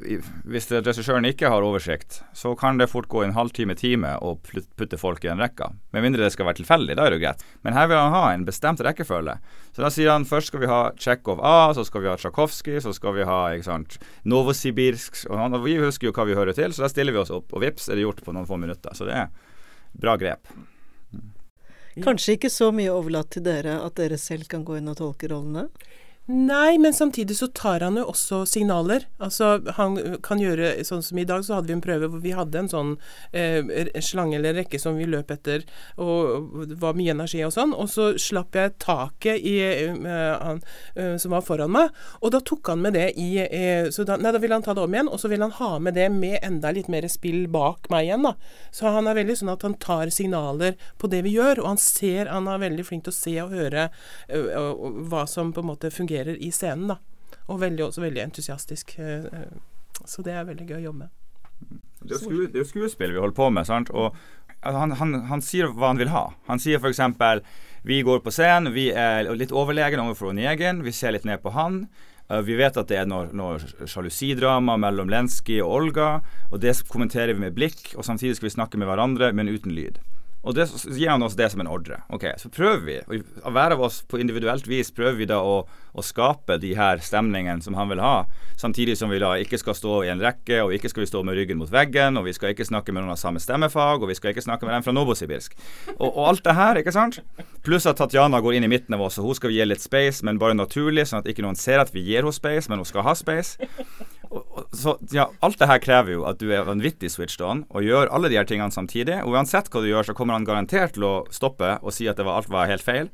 hvis 0.44 0.68
regissøren 0.68 1.24
ikke 1.24 1.48
har 1.48 1.64
oversikt, 1.64 2.18
så 2.36 2.52
kan 2.58 2.76
det 2.76 2.90
fort 2.92 3.08
gå 3.08 3.22
en 3.24 3.32
halvtime, 3.36 3.76
time 3.78 4.12
å 4.20 4.34
putte 4.42 4.98
folk 5.00 5.24
i 5.24 5.30
en 5.32 5.40
rekke. 5.40 5.70
Med 5.96 6.04
mindre 6.04 6.26
det 6.26 6.34
skal 6.34 6.50
være 6.50 6.60
tilfeldig, 6.60 6.98
da 6.98 7.06
er 7.06 7.16
det 7.16 7.22
greit. 7.22 7.44
Men 7.64 7.76
her 7.76 7.88
vil 7.88 8.00
han 8.00 8.12
ha 8.12 8.34
en 8.34 8.44
bestemt 8.44 8.82
rekkefølge. 8.84 9.38
Så 9.72 9.84
da 9.84 9.90
sier 9.92 10.12
han 10.12 10.28
først 10.28 10.52
skal 10.52 10.62
vi 10.62 10.70
ha 10.70 10.82
Tsjekhov 10.98 11.40
A, 11.40 11.72
så 11.76 11.86
skal 11.88 12.04
vi 12.04 12.12
ha 12.12 12.18
Tsjajkovskij, 12.20 12.82
så 12.84 12.92
skal 12.96 13.16
vi 13.16 13.26
ha 13.28 13.40
ikke 13.56 13.70
sant, 13.70 13.98
Novosibirsk 14.28 15.24
og, 15.30 15.38
han, 15.40 15.56
og 15.56 15.64
Vi 15.64 15.80
husker 15.80 16.10
jo 16.10 16.14
hva 16.16 16.28
vi 16.28 16.36
hører 16.36 16.56
til, 16.56 16.76
så 16.76 16.84
da 16.84 16.92
stiller 16.92 17.16
vi 17.16 17.24
oss 17.24 17.32
opp. 17.32 17.56
Og 17.56 17.64
vips 17.64 17.88
er 17.88 17.96
det 17.96 18.04
gjort 18.04 18.24
på 18.26 18.36
noen 18.36 18.48
få 18.48 18.60
minutter. 18.60 18.92
Så 18.92 19.08
det 19.08 19.16
er 19.24 19.30
bra 19.96 20.18
grep. 20.20 20.52
Kanskje 22.04 22.34
ikke 22.36 22.52
så 22.52 22.68
mye 22.76 22.92
overlatt 22.92 23.30
til 23.32 23.44
dere 23.46 23.78
at 23.80 23.96
dere 23.96 24.18
selv 24.20 24.44
kan 24.52 24.66
gå 24.68 24.76
inn 24.76 24.90
og 24.92 24.98
tolke 24.98 25.30
rollene? 25.32 25.70
Nei, 26.26 26.78
men 26.78 26.94
samtidig 26.94 27.36
så 27.38 27.46
tar 27.46 27.84
han 27.86 27.94
jo 28.00 28.02
også 28.10 28.40
signaler. 28.50 29.04
Altså, 29.22 29.60
han 29.76 29.94
kan 30.26 30.40
gjøre 30.42 30.72
sånn 30.82 31.04
som 31.06 31.20
i 31.22 31.24
dag, 31.28 31.44
så 31.46 31.54
hadde 31.54 31.70
vi 31.70 31.76
en 31.76 31.82
prøve 31.84 32.08
hvor 32.10 32.22
vi 32.24 32.32
hadde 32.34 32.64
en 32.64 32.70
sånn 32.72 32.88
eh, 33.30 33.62
slange 34.02 34.34
eller 34.40 34.56
rekke 34.58 34.80
som 34.82 34.98
vi 34.98 35.06
løp 35.06 35.30
etter, 35.30 35.62
og 36.02 36.64
det 36.66 36.80
var 36.82 36.98
mye 36.98 37.14
energi 37.14 37.44
og 37.46 37.52
sånn. 37.54 37.76
Og 37.78 37.86
så 37.92 38.08
slapp 38.18 38.58
jeg 38.58 38.74
taket 38.82 39.38
i, 39.38 39.54
eh, 39.70 40.02
han, 40.02 40.58
eh, 40.98 41.12
som 41.22 41.36
var 41.36 41.44
foran 41.46 41.70
meg, 41.76 41.94
og 42.18 42.34
da 42.34 42.42
tok 42.42 42.72
han 42.72 42.82
med 42.82 42.98
det 42.98 43.12
i 43.22 43.28
eh, 43.44 43.86
da, 43.86 44.18
Nei, 44.18 44.34
da 44.34 44.42
ville 44.42 44.58
han 44.58 44.66
ta 44.66 44.74
det 44.74 44.82
om 44.82 44.98
igjen, 44.98 45.12
og 45.12 45.22
så 45.22 45.30
ville 45.30 45.46
han 45.46 45.54
ha 45.60 45.78
med 45.78 45.94
det 45.94 46.08
med 46.10 46.40
enda 46.42 46.74
litt 46.74 46.90
mer 46.90 47.06
spill 47.12 47.46
bak 47.54 47.86
meg 47.94 48.08
igjen, 48.08 48.26
da. 48.26 48.34
Så 48.74 48.90
han 48.90 49.06
er 49.06 49.20
veldig 49.20 49.38
sånn 49.44 49.54
at 49.54 49.62
han 49.62 49.78
tar 49.78 50.10
signaler 50.10 50.74
på 50.98 51.06
det 51.12 51.22
vi 51.28 51.36
gjør, 51.38 51.62
og 51.62 51.70
han 51.76 51.82
ser 51.86 52.34
Han 52.34 52.50
er 52.50 52.58
veldig 52.58 52.82
flink 52.88 53.06
til 53.06 53.14
å 53.14 53.16
se 53.16 53.34
og 53.44 53.52
høre 53.54 53.88
uh, 54.32 54.74
hva 55.06 55.22
som 55.30 55.52
på 55.54 55.62
en 55.62 55.68
måte 55.70 55.90
fungerer 55.94 56.15
fungerer 56.16 56.42
i 56.42 56.50
scenen. 56.52 56.88
da. 56.88 56.98
Og 57.46 57.60
veldig, 57.60 57.84
også 57.84 58.00
veldig 58.00 58.22
entusiastisk. 58.22 58.98
Eh, 58.98 59.24
eh, 59.24 59.52
så 60.04 60.22
det 60.22 60.32
er 60.32 60.44
veldig 60.44 60.66
gøy 60.66 60.80
å 60.80 60.84
jobbe 60.90 60.98
med. 60.98 61.10
Det 62.02 62.16
er 62.16 62.20
jo 62.20 62.24
sku, 62.24 62.64
skuespill 62.64 63.12
vi 63.12 63.20
holder 63.20 63.36
på 63.36 63.50
med. 63.50 63.66
sant? 63.66 63.90
Og 63.90 64.14
han, 64.62 64.92
han, 64.92 65.14
han 65.30 65.42
sier 65.42 65.70
hva 65.72 65.92
han 65.92 65.98
vil 65.98 66.10
ha. 66.10 66.32
Han 66.48 66.58
sier 66.58 66.78
f.eks.: 66.78 67.00
Vi 67.82 68.02
går 68.02 68.20
på 68.20 68.30
scenen, 68.30 68.72
vi 68.72 68.90
er 68.90 69.30
litt 69.34 69.52
overlegne 69.52 70.02
overfor 70.02 70.32
Onegin, 70.32 70.82
vi 70.82 70.92
ser 70.92 71.12
litt 71.12 71.24
ned 71.24 71.42
på 71.42 71.50
han. 71.54 71.86
Uh, 72.30 72.40
vi 72.42 72.56
vet 72.58 72.76
at 72.76 72.88
det 72.88 72.98
er 72.98 73.06
noe, 73.06 73.28
noe 73.30 73.86
sjalusidrama 73.86 74.76
mellom 74.76 75.08
Lenski 75.08 75.60
og 75.62 75.70
Olga, 75.70 76.08
og 76.50 76.60
det 76.60 76.74
kommenterer 76.90 77.34
vi 77.34 77.46
med 77.46 77.54
blikk. 77.54 77.94
Og 77.96 78.04
samtidig 78.04 78.36
skal 78.36 78.48
vi 78.48 78.56
snakke 78.58 78.78
med 78.78 78.90
hverandre, 78.90 79.32
men 79.32 79.48
uten 79.48 79.74
lyd. 79.76 80.00
Og 80.46 80.54
det, 80.54 80.68
så 80.70 80.92
gir 80.94 81.10
han 81.10 81.24
oss 81.26 81.34
det 81.34 81.48
som 81.50 81.60
en 81.62 81.70
ordre. 81.70 81.98
Ok, 82.14 82.28
Så 82.38 82.48
prøver 82.54 82.84
vi, 82.86 82.96
og 83.42 83.50
hver 83.50 83.74
av 83.74 83.82
oss 83.82 84.02
på 84.06 84.20
individuelt 84.22 84.68
vis 84.70 84.92
prøver 84.94 85.18
vi 85.18 85.26
da 85.26 85.40
å, 85.42 85.56
å, 85.66 86.04
skape 86.06 86.60
de 86.62 86.70
her 86.78 87.02
stemningene 87.02 87.64
som 87.64 87.74
han 87.74 87.90
vil 87.90 88.02
ha, 88.04 88.28
samtidig 88.60 88.94
som 88.98 89.10
vi 89.10 89.18
da 89.22 89.32
ikke 89.42 89.58
skal 89.58 89.74
stå 89.74 89.96
i 90.06 90.12
en 90.12 90.22
rekke, 90.22 90.60
og 90.62 90.74
ikke 90.76 90.92
skal 90.92 91.02
vi 91.02 91.10
stå 91.10 91.24
med 91.26 91.34
ryggen 91.38 91.58
mot 91.58 91.72
veggen, 91.72 92.20
og 92.20 92.28
vi 92.28 92.36
skal 92.36 92.54
ikke 92.54 92.68
snakke 92.68 92.94
med 92.94 93.02
noen 93.02 93.16
av 93.16 93.20
samme 93.20 93.42
stemmefag, 93.42 94.04
og 94.04 94.12
vi 94.12 94.18
skal 94.18 94.32
ikke 94.32 94.46
snakke 94.46 94.68
med 94.68 94.78
dem 94.78 94.86
fra 94.86 94.94
Novosibirsk. 94.94 95.58
Og, 95.98 96.08
og 96.12 96.22
alt 96.30 96.46
det 96.46 96.58
her, 96.60 96.82
ikke 96.82 96.94
sant? 96.94 97.20
Pluss 97.66 97.88
at 97.90 97.98
Tatjana 97.98 98.38
går 98.44 98.60
inn 98.60 98.68
i 98.68 98.70
midten 98.70 98.94
av 98.94 99.02
oss, 99.08 99.18
og 99.18 99.26
hun 99.26 99.40
skal 99.40 99.50
vi 99.50 99.58
gi 99.58 99.66
litt 99.66 99.82
space, 99.82 100.22
men 100.26 100.38
bare 100.38 100.54
naturlig, 100.54 101.08
sånn 101.10 101.24
at 101.24 101.30
ikke 101.32 101.42
noen 101.42 101.58
ser 101.58 101.82
at 101.82 101.90
vi 101.94 102.06
gir 102.06 102.22
henne 102.22 102.34
space, 102.36 102.70
men 102.70 102.84
hun 102.84 102.86
skal 102.86 103.06
ha 103.08 103.18
space. 103.18 103.58
Så 104.72 104.96
ja, 105.14 105.28
alt 105.40 105.58
det 105.60 105.68
her 105.70 105.80
krever 105.82 106.16
jo 106.16 106.24
at 106.28 106.40
du 106.40 106.50
er 106.54 106.66
vanvittig 106.66 107.10
switched 107.12 107.42
on 107.46 107.62
og 107.70 107.86
gjør 107.86 108.10
alle 108.14 108.30
de 108.30 108.38
her 108.38 108.48
tingene 108.48 108.74
samtidig. 108.74 109.20
Og 109.22 109.36
uansett 109.36 109.70
hva 109.70 109.82
du 109.82 109.88
gjør, 109.90 110.08
så 110.08 110.16
kommer 110.18 110.35
han 110.36 110.46
garantert 110.46 110.94
til 110.96 111.06
å 111.08 111.14
stoppe 111.34 111.76
og 111.82 111.94
si 111.94 112.06
at 112.10 112.20
var, 112.20 112.38
alt 112.38 112.52
var 112.52 112.70
helt 112.70 112.84
feil. 112.84 113.10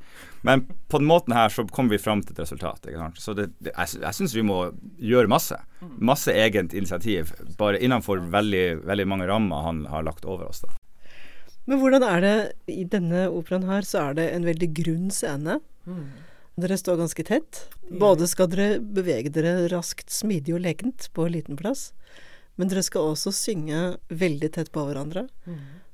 Men 0.47 0.67
på 0.91 0.99
den 0.99 1.09
måten 1.09 1.35
her 1.37 1.52
så 1.55 1.64
kommer 1.71 1.95
vi 1.95 2.02
fram 2.02 2.23
til 2.23 2.35
et 2.35 2.43
resultat. 2.43 2.88
Så 3.19 3.35
det, 3.38 3.49
det, 3.62 3.73
jeg, 3.73 4.02
jeg 4.02 4.19
syns 4.19 4.37
vi 4.37 4.47
må 4.47 4.59
gjøre 4.99 5.31
masse. 5.31 5.59
Masse 6.02 6.35
eget 6.35 6.75
initiativ. 6.75 7.33
Bare 7.59 7.81
innenfor 7.81 8.25
veldig, 8.33 8.83
veldig 8.88 9.09
mange 9.09 9.31
rammer 9.31 9.69
han 9.69 9.85
har 9.91 10.07
lagt 10.07 10.26
over 10.26 10.50
oss. 10.50 10.64
da. 10.67 10.75
Men 11.71 11.79
hvordan 11.79 12.02
er 12.02 12.25
det 12.25 12.37
i 12.75 12.83
denne 12.91 13.29
operaen 13.31 13.69
her, 13.69 13.87
så 13.87 14.09
er 14.09 14.19
det 14.19 14.29
en 14.33 14.47
veldig 14.47 14.69
grunn 14.83 15.11
scene. 15.14 15.61
Mm. 15.87 16.07
Dere 16.62 16.76
står 16.79 16.99
ganske 17.00 17.25
tett. 17.25 17.62
Både 18.00 18.26
skal 18.29 18.50
dere 18.52 18.81
bevege 18.83 19.31
dere 19.33 19.69
raskt, 19.73 20.11
smidig 20.12 20.57
og 20.57 20.64
lekent 20.67 21.09
på 21.14 21.26
en 21.26 21.37
liten 21.37 21.59
plass, 21.59 21.91
men 22.61 22.69
dere 22.69 22.83
skal 22.85 23.14
også 23.14 23.33
synge 23.33 23.95
veldig 24.11 24.50
tett 24.57 24.73
på 24.75 24.85
hverandre. 24.85 25.29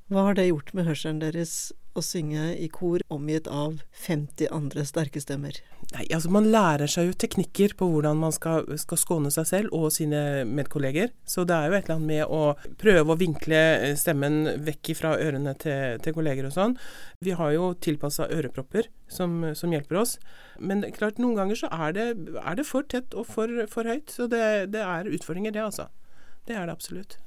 Hva 0.09 0.23
har 0.25 0.39
det 0.39 0.47
gjort 0.49 0.71
med 0.73 0.87
hørselen 0.89 1.19
deres 1.21 1.69
å 1.93 2.01
synge 2.01 2.55
i 2.57 2.69
kor 2.73 3.03
omgitt 3.13 3.49
av 3.53 3.83
50 4.07 4.49
andre 4.57 4.85
sterke 4.89 5.21
stemmer? 5.21 5.59
Nei, 5.91 6.07
altså 6.17 6.31
Man 6.33 6.49
lærer 6.49 6.89
seg 6.89 7.11
jo 7.11 7.17
teknikker 7.25 7.75
på 7.77 7.89
hvordan 7.93 8.17
man 8.23 8.33
skal, 8.33 8.65
skal 8.81 9.01
skåne 9.03 9.33
seg 9.35 9.49
selv 9.51 9.77
og 9.77 9.91
sine 9.93 10.47
medkolleger. 10.49 11.13
Så 11.29 11.45
det 11.49 11.59
er 11.59 11.69
jo 11.69 11.77
et 11.77 11.85
eller 11.85 11.99
annet 11.99 12.13
med 12.15 12.25
å 12.25 12.73
prøve 12.81 13.13
å 13.13 13.19
vinkle 13.21 13.61
stemmen 14.01 14.41
vekk 14.65 14.95
fra 14.97 15.13
ørene 15.21 15.53
til, 15.61 16.01
til 16.01 16.17
kolleger 16.17 16.49
og 16.49 16.57
sånn. 16.57 16.79
Vi 17.21 17.37
har 17.37 17.53
jo 17.53 17.75
tilpassa 17.77 18.31
ørepropper 18.33 18.89
som, 19.13 19.43
som, 19.53 19.77
hjelper 19.77 20.01
oss. 20.07 20.17
Men 20.57 20.89
klart, 20.97 21.21
noen 21.21 21.37
ganger 21.37 21.65
så 21.67 21.73
er 21.85 21.97
det, 22.01 22.11
er 22.41 22.57
det 22.57 22.69
for 22.69 22.89
tett 22.89 23.13
og 23.13 23.29
for, 23.29 23.53
for 23.69 23.85
høyt. 23.85 24.09
Så 24.09 24.33
det, 24.33 24.71
det 24.73 24.89
er 24.89 25.13
utfordringer, 25.13 25.53
det 25.53 25.69
altså. 25.69 25.91
Det 26.49 26.57
er 26.57 26.65
det 26.65 26.81
absolutt. 26.81 27.21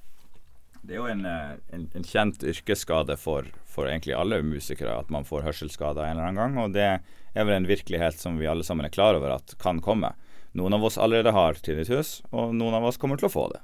Det 0.82 0.96
er 0.96 1.02
jo 1.02 1.10
en, 1.12 1.26
en, 1.26 1.84
en 1.94 2.06
kjent 2.08 2.44
yrkesskade 2.44 3.14
for, 3.22 3.46
for, 3.70 3.86
egentlig 3.86 4.16
alle 4.18 4.42
musikere 4.46 4.96
at 4.98 5.12
man 5.14 5.28
får 5.28 5.46
hørselsskader 5.46 6.08
en 6.08 6.16
eller 6.18 6.32
annen 6.32 6.42
gang. 6.42 6.58
Og 6.64 6.74
det 6.74 6.88
er 6.90 7.46
vel 7.48 7.60
en 7.60 7.70
virkelighet 7.70 8.18
som 8.18 8.40
vi 8.42 8.50
alle 8.50 8.66
sammen 8.66 8.88
er 8.88 8.94
klar 8.94 9.20
over 9.20 9.36
at 9.38 9.54
kan 9.62 9.82
komme. 9.84 10.16
Noen 10.58 10.76
av 10.76 10.84
oss 10.84 10.98
allerede 11.00 11.32
har 11.36 11.60
tinnitus, 11.64 12.20
og 12.32 12.56
noen 12.58 12.76
av 12.76 12.90
oss 12.90 12.98
kommer 13.00 13.22
til 13.22 13.30
å 13.30 13.34
få 13.34 13.46
det. 13.54 13.62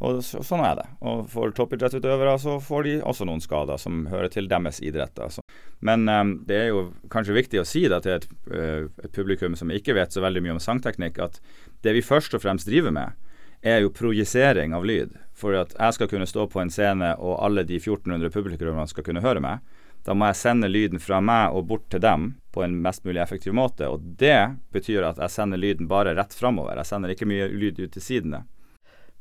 Og 0.00 0.22
så, 0.24 0.40
Sånn 0.44 0.62
er 0.64 0.78
det. 0.78 0.86
Og 1.04 1.26
for 1.32 1.52
toppidrettsutøvere 1.56 2.34
så 2.40 2.56
får 2.64 2.86
de 2.86 2.94
også 3.04 3.26
noen 3.28 3.42
skader 3.44 3.80
som 3.80 4.06
hører 4.08 4.32
til 4.32 4.48
deres 4.48 4.80
idrett. 4.84 5.16
Altså. 5.20 5.44
Men 5.84 6.08
um, 6.08 6.34
det 6.48 6.56
er 6.56 6.68
jo 6.70 6.86
kanskje 7.12 7.36
viktig 7.36 7.60
å 7.60 7.66
si 7.68 7.84
da 7.92 8.00
til 8.04 8.16
et, 8.16 8.28
uh, 8.52 8.88
et 9.04 9.12
publikum 9.16 9.56
som 9.60 9.72
ikke 9.72 9.96
vet 9.96 10.12
så 10.12 10.24
veldig 10.24 10.44
mye 10.44 10.56
om 10.56 10.62
sangteknikk, 10.62 11.20
at 11.20 11.40
det 11.84 11.94
vi 11.96 12.04
først 12.04 12.36
og 12.36 12.44
fremst 12.44 12.68
driver 12.68 12.94
med, 12.96 13.28
er 13.62 13.82
jo 13.84 13.92
projisering 13.92 14.74
av 14.74 14.84
lyd. 14.84 15.12
For 15.36 15.56
at 15.56 15.74
jeg 15.78 15.96
skal 15.96 16.08
kunne 16.10 16.28
stå 16.28 16.46
på 16.52 16.60
en 16.60 16.72
scene 16.72 17.14
og 17.18 17.38
alle 17.44 17.64
de 17.64 17.78
1400 17.80 18.32
publikummerne 18.32 18.88
skal 18.90 19.06
kunne 19.06 19.22
høre 19.24 19.40
meg, 19.44 19.60
da 20.04 20.14
må 20.16 20.30
jeg 20.30 20.40
sende 20.40 20.68
lyden 20.70 21.00
fra 21.00 21.20
meg 21.20 21.52
og 21.56 21.66
bort 21.68 21.88
til 21.92 22.00
dem 22.00 22.30
på 22.54 22.62
en 22.64 22.78
mest 22.82 23.04
mulig 23.04 23.20
effektiv 23.20 23.54
måte. 23.56 23.88
Og 23.88 24.00
det 24.20 24.56
betyr 24.72 25.04
at 25.10 25.20
jeg 25.20 25.34
sender 25.34 25.60
lyden 25.60 25.88
bare 25.90 26.14
rett 26.16 26.34
framover. 26.36 26.78
Jeg 26.80 26.88
sender 26.88 27.12
ikke 27.12 27.28
mye 27.28 27.50
lyd 27.52 27.82
ut 27.82 27.92
til 27.96 28.04
sidene. 28.04 28.44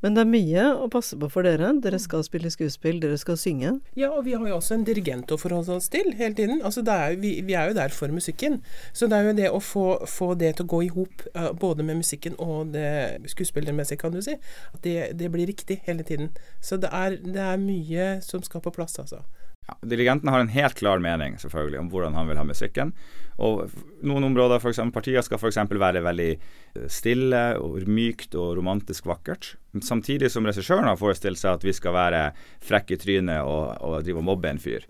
Men 0.04 0.16
det 0.16 0.24
er 0.24 0.30
mye 0.32 0.66
å 0.80 0.88
passe 0.92 1.18
på 1.20 1.28
for 1.32 1.48
dere. 1.48 1.74
Dere 1.84 2.00
skal 2.00 2.24
spille 2.24 2.52
skuespill, 2.54 3.02
dere 3.04 3.18
skal 3.20 3.40
synge. 3.40 3.74
Ja, 4.00 4.12
og 4.14 4.24
vi 4.28 4.36
har 4.38 4.46
jo 4.48 4.60
også 4.60 4.78
en 4.78 4.86
dirigent 4.88 5.32
å 5.32 5.40
forholde 5.40 5.76
oss 5.76 5.90
til 5.92 6.14
hele 6.20 6.38
tiden. 6.38 6.62
Altså, 6.64 6.86
er, 6.88 7.18
vi, 7.20 7.34
vi, 7.46 7.56
er 7.60 7.72
jo 7.72 7.78
der 7.78 7.92
for 7.96 8.12
musikken. 8.16 8.62
Så 8.94 9.10
det 9.12 9.20
er 9.20 9.28
jo 9.28 9.36
det 9.42 9.50
å 9.52 9.60
få, 9.64 9.88
få 10.08 10.32
det 10.40 10.56
til 10.58 10.68
å 10.68 10.72
gå 10.76 10.84
i 10.88 10.94
hop, 10.96 11.26
uh, 11.36 11.52
både 11.52 11.84
med 11.84 12.00
musikken 12.00 12.38
og 12.40 12.72
det 12.76 13.28
skuespillermessige, 13.34 14.00
kan 14.00 14.16
du 14.16 14.22
si. 14.24 14.38
At 14.72 14.84
det, 14.88 14.96
det, 15.20 15.32
blir 15.34 15.50
riktig 15.52 15.82
hele 15.90 16.08
tiden. 16.08 16.32
Så 16.64 16.80
det 16.80 16.94
er, 16.96 17.20
det 17.20 17.44
er 17.44 17.60
mye 17.60 18.16
som 18.26 18.44
skal 18.46 18.64
på 18.64 18.74
plass, 18.76 18.96
altså. 19.04 19.26
Ja, 19.70 19.78
dirigenten 19.86 20.30
har 20.34 20.40
en 20.40 20.48
helt 20.50 20.76
klar 20.80 20.98
mening 20.98 21.36
selvfølgelig 21.38 21.80
om 21.80 21.90
hvordan 21.92 22.16
han 22.18 22.30
vil 22.30 22.40
ha 22.40 22.46
musikken. 22.48 22.94
Og 23.38 23.70
Noen 24.02 24.26
områder, 24.32 24.58
f.eks. 24.58 24.80
partier, 24.96 25.22
skal 25.22 25.38
f.eks. 25.38 25.60
være 25.70 26.02
veldig 26.02 26.30
eh, 26.34 26.88
stille 26.90 27.42
og 27.62 27.84
mykt 27.86 28.34
og 28.40 28.56
romantisk 28.58 29.06
vakkert. 29.06 29.52
Samtidig 29.86 30.32
som 30.34 30.48
regissøren 30.50 30.90
har 30.90 30.98
forestilt 30.98 31.38
seg 31.38 31.60
at 31.60 31.68
vi 31.68 31.76
skal 31.76 31.94
være 31.94 32.24
frekke 32.66 32.98
i 32.98 33.02
trynet 33.04 33.44
og, 33.46 33.78
og 33.86 34.02
drive 34.08 34.24
og 34.24 34.28
mobbe 34.32 34.50
en 34.50 34.64
fyr. 34.64 34.88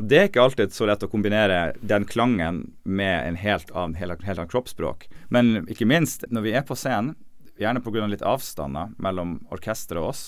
Det 0.00 0.18
er 0.18 0.30
ikke 0.30 0.46
alltid 0.46 0.72
så 0.72 0.88
lett 0.88 1.04
å 1.04 1.10
kombinere 1.12 1.74
den 1.84 2.06
klangen 2.08 2.62
med 2.88 3.26
en 3.26 3.36
helt 3.36 3.68
annen, 3.76 3.98
helt, 4.00 4.24
helt 4.24 4.38
annen 4.38 4.54
kroppsspråk. 4.54 5.04
Men 5.28 5.66
ikke 5.68 5.90
minst, 5.90 6.24
når 6.32 6.46
vi 6.46 6.56
er 6.56 6.64
på 6.64 6.78
scenen, 6.78 7.12
gjerne 7.60 7.84
pga. 7.84 8.06
litt 8.08 8.24
avstander 8.24 8.94
mellom 8.96 9.42
orkesteret 9.52 10.00
og 10.00 10.14
oss, 10.14 10.22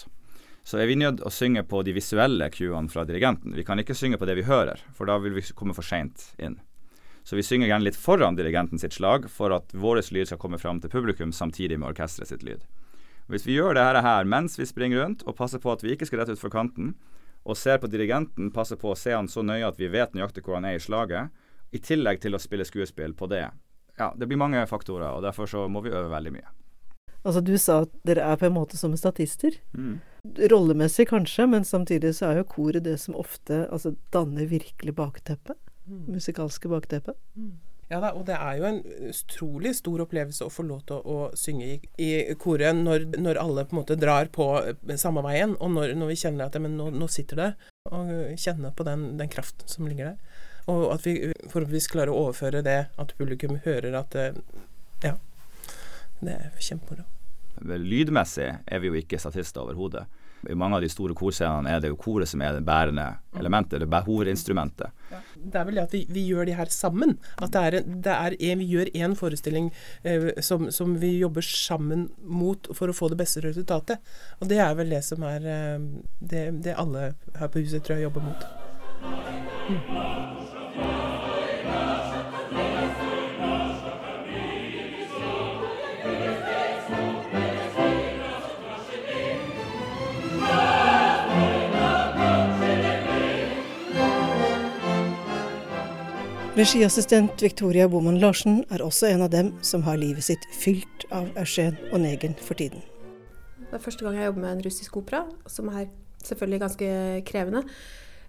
så 0.64 0.78
er 0.80 0.88
vi 0.88 0.97
nødt 0.97 1.21
å 1.21 1.33
synge 1.33 1.62
på 1.68 1.83
de 1.85 1.92
visuelle 1.92 2.49
cuene 2.50 2.88
fra 2.88 3.04
dirigenten. 3.04 3.52
Vi 3.52 3.64
kan 3.68 3.80
ikke 3.80 3.97
synge 3.97 4.16
på 4.21 4.28
det 4.28 4.38
vi 4.38 4.47
hører, 4.49 4.80
for 4.97 5.09
da 5.09 5.18
vil 5.21 5.37
vi 5.37 5.44
komme 5.52 5.76
for 5.76 5.85
seint 5.85 6.30
inn. 6.40 6.56
Så 7.25 7.37
vi 7.37 7.44
synger 7.44 7.68
gjerne 7.68 7.85
litt 7.85 7.99
foran 8.00 8.37
dirigenten 8.37 8.80
sitt 8.80 8.97
slag 8.97 9.28
for 9.33 9.52
at 9.52 9.73
vår 9.73 10.00
lyd 10.12 10.28
skal 10.28 10.40
komme 10.40 10.61
fram 10.61 10.80
til 10.80 10.92
publikum 10.92 11.33
samtidig 11.33 11.78
med 11.80 11.92
orkesteret 11.92 12.33
sitt 12.33 12.44
lyd. 12.44 12.64
Hvis 13.28 13.47
vi 13.49 13.56
gjør 13.56 13.76
det 13.76 14.04
her 14.04 14.28
mens 14.28 14.59
vi 14.61 14.68
springer 14.68 15.00
rundt 15.00 15.25
og 15.25 15.37
passer 15.37 15.61
på 15.61 15.73
at 15.73 15.85
vi 15.85 15.94
ikke 15.94 16.09
skal 16.09 16.23
rett 16.23 16.33
utfor 16.35 16.52
kanten, 16.52 16.94
og 17.44 17.59
ser 17.61 17.76
på 17.80 17.88
dirigenten, 17.92 18.49
passer 18.52 18.80
på 18.80 18.92
å 18.92 18.97
se 18.97 19.12
han 19.12 19.28
så 19.28 19.44
nøye 19.44 19.68
at 19.68 19.80
vi 19.80 19.90
vet 19.92 20.16
nøyaktig 20.16 20.44
hvor 20.47 20.56
han 20.56 20.68
er 20.68 20.78
i 20.78 20.83
slaget, 20.83 21.33
i 21.76 21.80
tillegg 21.80 22.23
til 22.23 22.37
å 22.37 22.40
spille 22.40 22.64
skuespill 22.64 23.12
på 23.16 23.28
det. 23.28 23.47
Ja, 24.00 24.12
det 24.16 24.28
blir 24.30 24.40
mange 24.40 24.64
faktorer, 24.68 25.11
og 25.12 25.25
derfor 25.26 25.49
så 25.50 25.66
må 25.68 25.85
vi 25.85 25.92
øve 25.92 26.09
veldig 26.12 26.33
mye. 26.35 26.49
Altså, 27.25 27.40
du 27.44 27.54
sa 27.61 27.83
at 27.85 27.92
dere 28.04 28.25
er 28.33 28.40
på 28.40 28.49
en 28.49 28.56
måte 28.56 28.80
som 28.80 28.97
statister. 28.97 29.56
Mm. 29.76 30.00
Rollemessig 30.24 31.08
kanskje, 31.10 31.46
men 31.46 31.66
samtidig 31.68 32.14
så 32.16 32.30
er 32.30 32.40
jo 32.40 32.48
koret 32.48 32.86
det 32.86 32.96
som 33.02 33.16
ofte 33.20 33.66
altså, 33.68 33.92
danner 34.14 34.48
virkelig 34.48 34.94
bakteppet. 34.96 35.58
Mm. 35.84 36.04
Musikalske 36.16 36.70
bakteppet. 36.72 37.18
Mm. 37.36 37.58
Ja 37.90 37.98
da, 38.00 38.14
og 38.16 38.24
det 38.24 38.36
er 38.40 38.56
jo 38.56 38.64
en 38.64 38.78
utrolig 39.10 39.74
stor 39.76 40.00
opplevelse 40.06 40.46
å 40.46 40.52
få 40.52 40.64
lov 40.64 40.86
til 40.88 40.96
å, 40.96 41.16
å 41.28 41.36
synge 41.36 41.66
i, 41.68 41.76
i 42.00 42.36
koret 42.40 42.72
når, 42.78 43.04
når, 43.20 43.40
alle 43.42 43.66
på 43.68 43.76
en 43.76 43.80
måte 43.82 43.98
drar 44.00 44.30
på 44.32 44.46
eh, 44.62 44.96
samme 45.00 45.22
veien, 45.26 45.52
og 45.60 45.74
når, 45.76 45.92
når 46.00 46.14
vi 46.14 46.18
kjenner 46.24 46.48
at 46.48 46.56
men 46.64 46.78
nå, 46.80 46.88
nå, 46.96 47.08
sitter 47.12 47.42
det, 47.42 47.50
og 47.92 48.14
kjenner 48.40 48.72
på 48.72 48.88
den, 48.88 49.10
den 49.20 49.30
kraften 49.32 49.68
som 49.68 49.88
ligger 49.90 50.14
der. 50.14 50.40
Og 50.72 50.86
at 50.94 51.04
vi 51.04 51.18
forhåpentligvis 51.50 51.90
klarer 51.92 52.14
å 52.14 52.22
overføre 52.24 52.64
det, 52.64 52.78
at 52.96 53.14
publikum 53.20 53.60
hører 53.66 54.00
at 54.00 54.16
eh, 54.16 54.40
Ja. 55.04 55.18
Det 56.24 56.32
er 56.32 56.62
kjempemoro. 56.62 57.04
Lydmessig 57.62 58.50
er 58.66 58.82
vi 58.82 58.90
jo 58.90 58.99
ikke 58.99 59.20
statister 59.23 59.62
overhodet. 59.62 60.04
I 60.50 60.54
mange 60.54 60.76
av 60.76 60.82
de 60.84 60.90
store 60.92 61.14
korscenene 61.16 61.70
er 61.73 61.80
det 61.80 61.90
jo 61.90 61.99
koret 62.00 62.28
som 62.28 62.42
er 62.44 62.56
det 62.56 62.64
bærende 62.66 63.06
elementet, 63.38 63.80
det 63.80 64.00
hovedinstrumentet. 64.06 64.92
Ja. 65.11 65.20
Det 65.37 65.61
er 65.61 65.68
vel 65.68 65.78
det 65.78 65.84
at 65.84 65.94
vi, 65.94 66.02
vi, 66.11 66.26
gjør 66.28 66.49
de 66.49 66.56
her 66.58 66.70
sammen. 66.73 67.16
At 67.40 67.54
det 67.54 67.62
er, 67.62 67.78
det 68.06 68.14
er 68.14 68.37
en, 68.50 68.61
vi 68.61 68.68
gjør 68.75 68.92
én 68.92 69.16
forestilling 69.18 69.70
eh, 70.02 70.30
som, 70.44 70.70
som, 70.75 70.99
vi 71.00 71.14
jobber 71.18 71.44
sammen 71.46 72.08
mot 72.20 72.68
for 72.76 72.90
å 72.90 72.96
få 72.96 73.11
det 73.12 73.20
beste 73.23 73.44
resultatet. 73.44 74.04
Og 74.40 74.50
det 74.52 74.61
er 74.62 74.76
vel 74.78 74.92
det 74.92 75.04
som 75.06 75.25
er 75.28 75.49
eh, 75.49 75.90
det, 76.20 76.46
det, 76.64 76.76
alle 76.76 77.14
her 77.38 77.52
på 77.52 77.64
huset 77.64 77.84
tror 77.84 78.00
jeg 78.00 78.11
jobber 78.11 78.28
mot. 78.28 78.49
Mm. 79.04 80.43
Regiassistent 96.54 97.42
Victoria 97.42 97.88
Boman 97.90 98.20
Larsen 98.23 98.61
er 98.70 98.82
også 98.84 99.08
en 99.11 99.25
av 99.25 99.30
dem 99.32 99.49
som 99.66 99.82
har 99.82 99.96
livet 99.99 100.23
sitt 100.23 100.44
fylt 100.54 101.02
av 101.11 101.26
Eugen 101.34 101.80
negen 101.99 102.37
for 102.38 102.54
tiden. 102.54 102.84
Det 103.58 103.75
er 103.75 103.82
første 103.82 104.06
gang 104.06 104.14
jeg 104.14 104.28
jobber 104.28 104.44
med 104.44 104.52
en 104.52 104.62
russisk 104.62 104.99
opera, 105.00 105.25
som 105.50 105.73
er 105.73 105.88
selvfølgelig 106.23 106.61
ganske 106.62 106.90
krevende. 107.26 107.64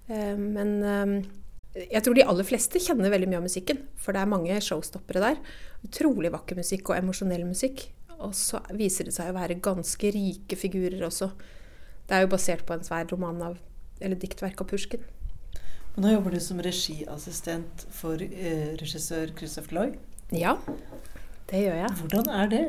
Eh, 0.10 0.34
men 0.42 0.74
eh, 0.82 1.86
jeg 1.92 2.02
tror 2.02 2.18
de 2.18 2.26
aller 2.26 2.50
fleste 2.50 2.82
kjenner 2.82 3.14
veldig 3.14 3.30
mye 3.30 3.44
av 3.44 3.46
musikken, 3.46 3.84
for 3.94 4.18
det 4.18 4.24
er 4.24 4.34
mange 4.34 4.58
showstoppere 4.58 5.22
der. 5.22 5.38
Utrolig 5.86 6.34
vakker 6.34 6.58
musikk 6.58 6.90
og 6.90 6.98
emosjonell 6.98 7.46
musikk. 7.46 7.92
Og 8.16 8.34
så 8.34 8.64
viser 8.74 9.06
det 9.06 9.14
seg 9.14 9.30
å 9.30 9.38
være 9.38 9.62
ganske 9.62 10.16
rike 10.18 10.58
figurer 10.58 11.06
også. 11.06 11.30
Det 12.10 12.18
er 12.18 12.26
jo 12.26 12.34
basert 12.34 12.66
på 12.66 12.74
en 12.74 12.90
svær 12.90 13.06
roman 13.14 13.52
av, 13.52 13.62
eller 14.02 14.18
diktverk 14.18 14.66
av 14.66 14.74
Pushkin. 14.74 15.06
Nå 15.96 16.12
jobber 16.12 16.34
du 16.36 16.42
som 16.44 16.60
regiassistent 16.60 17.86
for 17.96 18.20
eh, 18.20 18.74
regissør 18.76 19.30
Christopher 19.38 19.78
Loy. 19.78 19.92
Ja, 20.36 20.58
det 21.48 21.62
gjør 21.62 21.78
jeg. 21.80 21.92
Hvordan 22.02 22.32
er 22.36 22.50
det? 22.52 22.64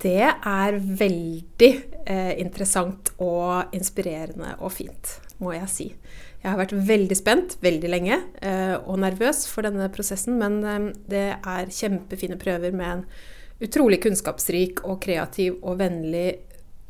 Det 0.00 0.24
er 0.26 0.78
veldig 0.80 1.70
eh, 2.08 2.32
interessant 2.42 3.12
og 3.20 3.76
inspirerende 3.76 4.56
og 4.58 4.72
fint, 4.72 5.12
må 5.38 5.52
jeg 5.54 5.70
si. 5.70 5.86
Jeg 6.40 6.48
har 6.48 6.58
vært 6.58 6.72
veldig 6.88 7.18
spent 7.18 7.58
veldig 7.60 7.90
lenge 7.92 8.16
eh, 8.40 8.76
og 8.80 8.98
nervøs 9.02 9.44
for 9.50 9.68
denne 9.68 9.90
prosessen, 9.92 10.40
men 10.40 10.58
eh, 10.64 10.88
det 11.12 11.26
er 11.36 11.74
kjempefine 11.76 12.40
prøver 12.40 12.74
med 12.74 12.94
en 12.94 13.04
utrolig 13.60 14.00
kunnskapsrik 14.02 14.82
og 14.88 15.02
kreativ 15.04 15.60
og 15.60 15.78
vennlig 15.82 16.40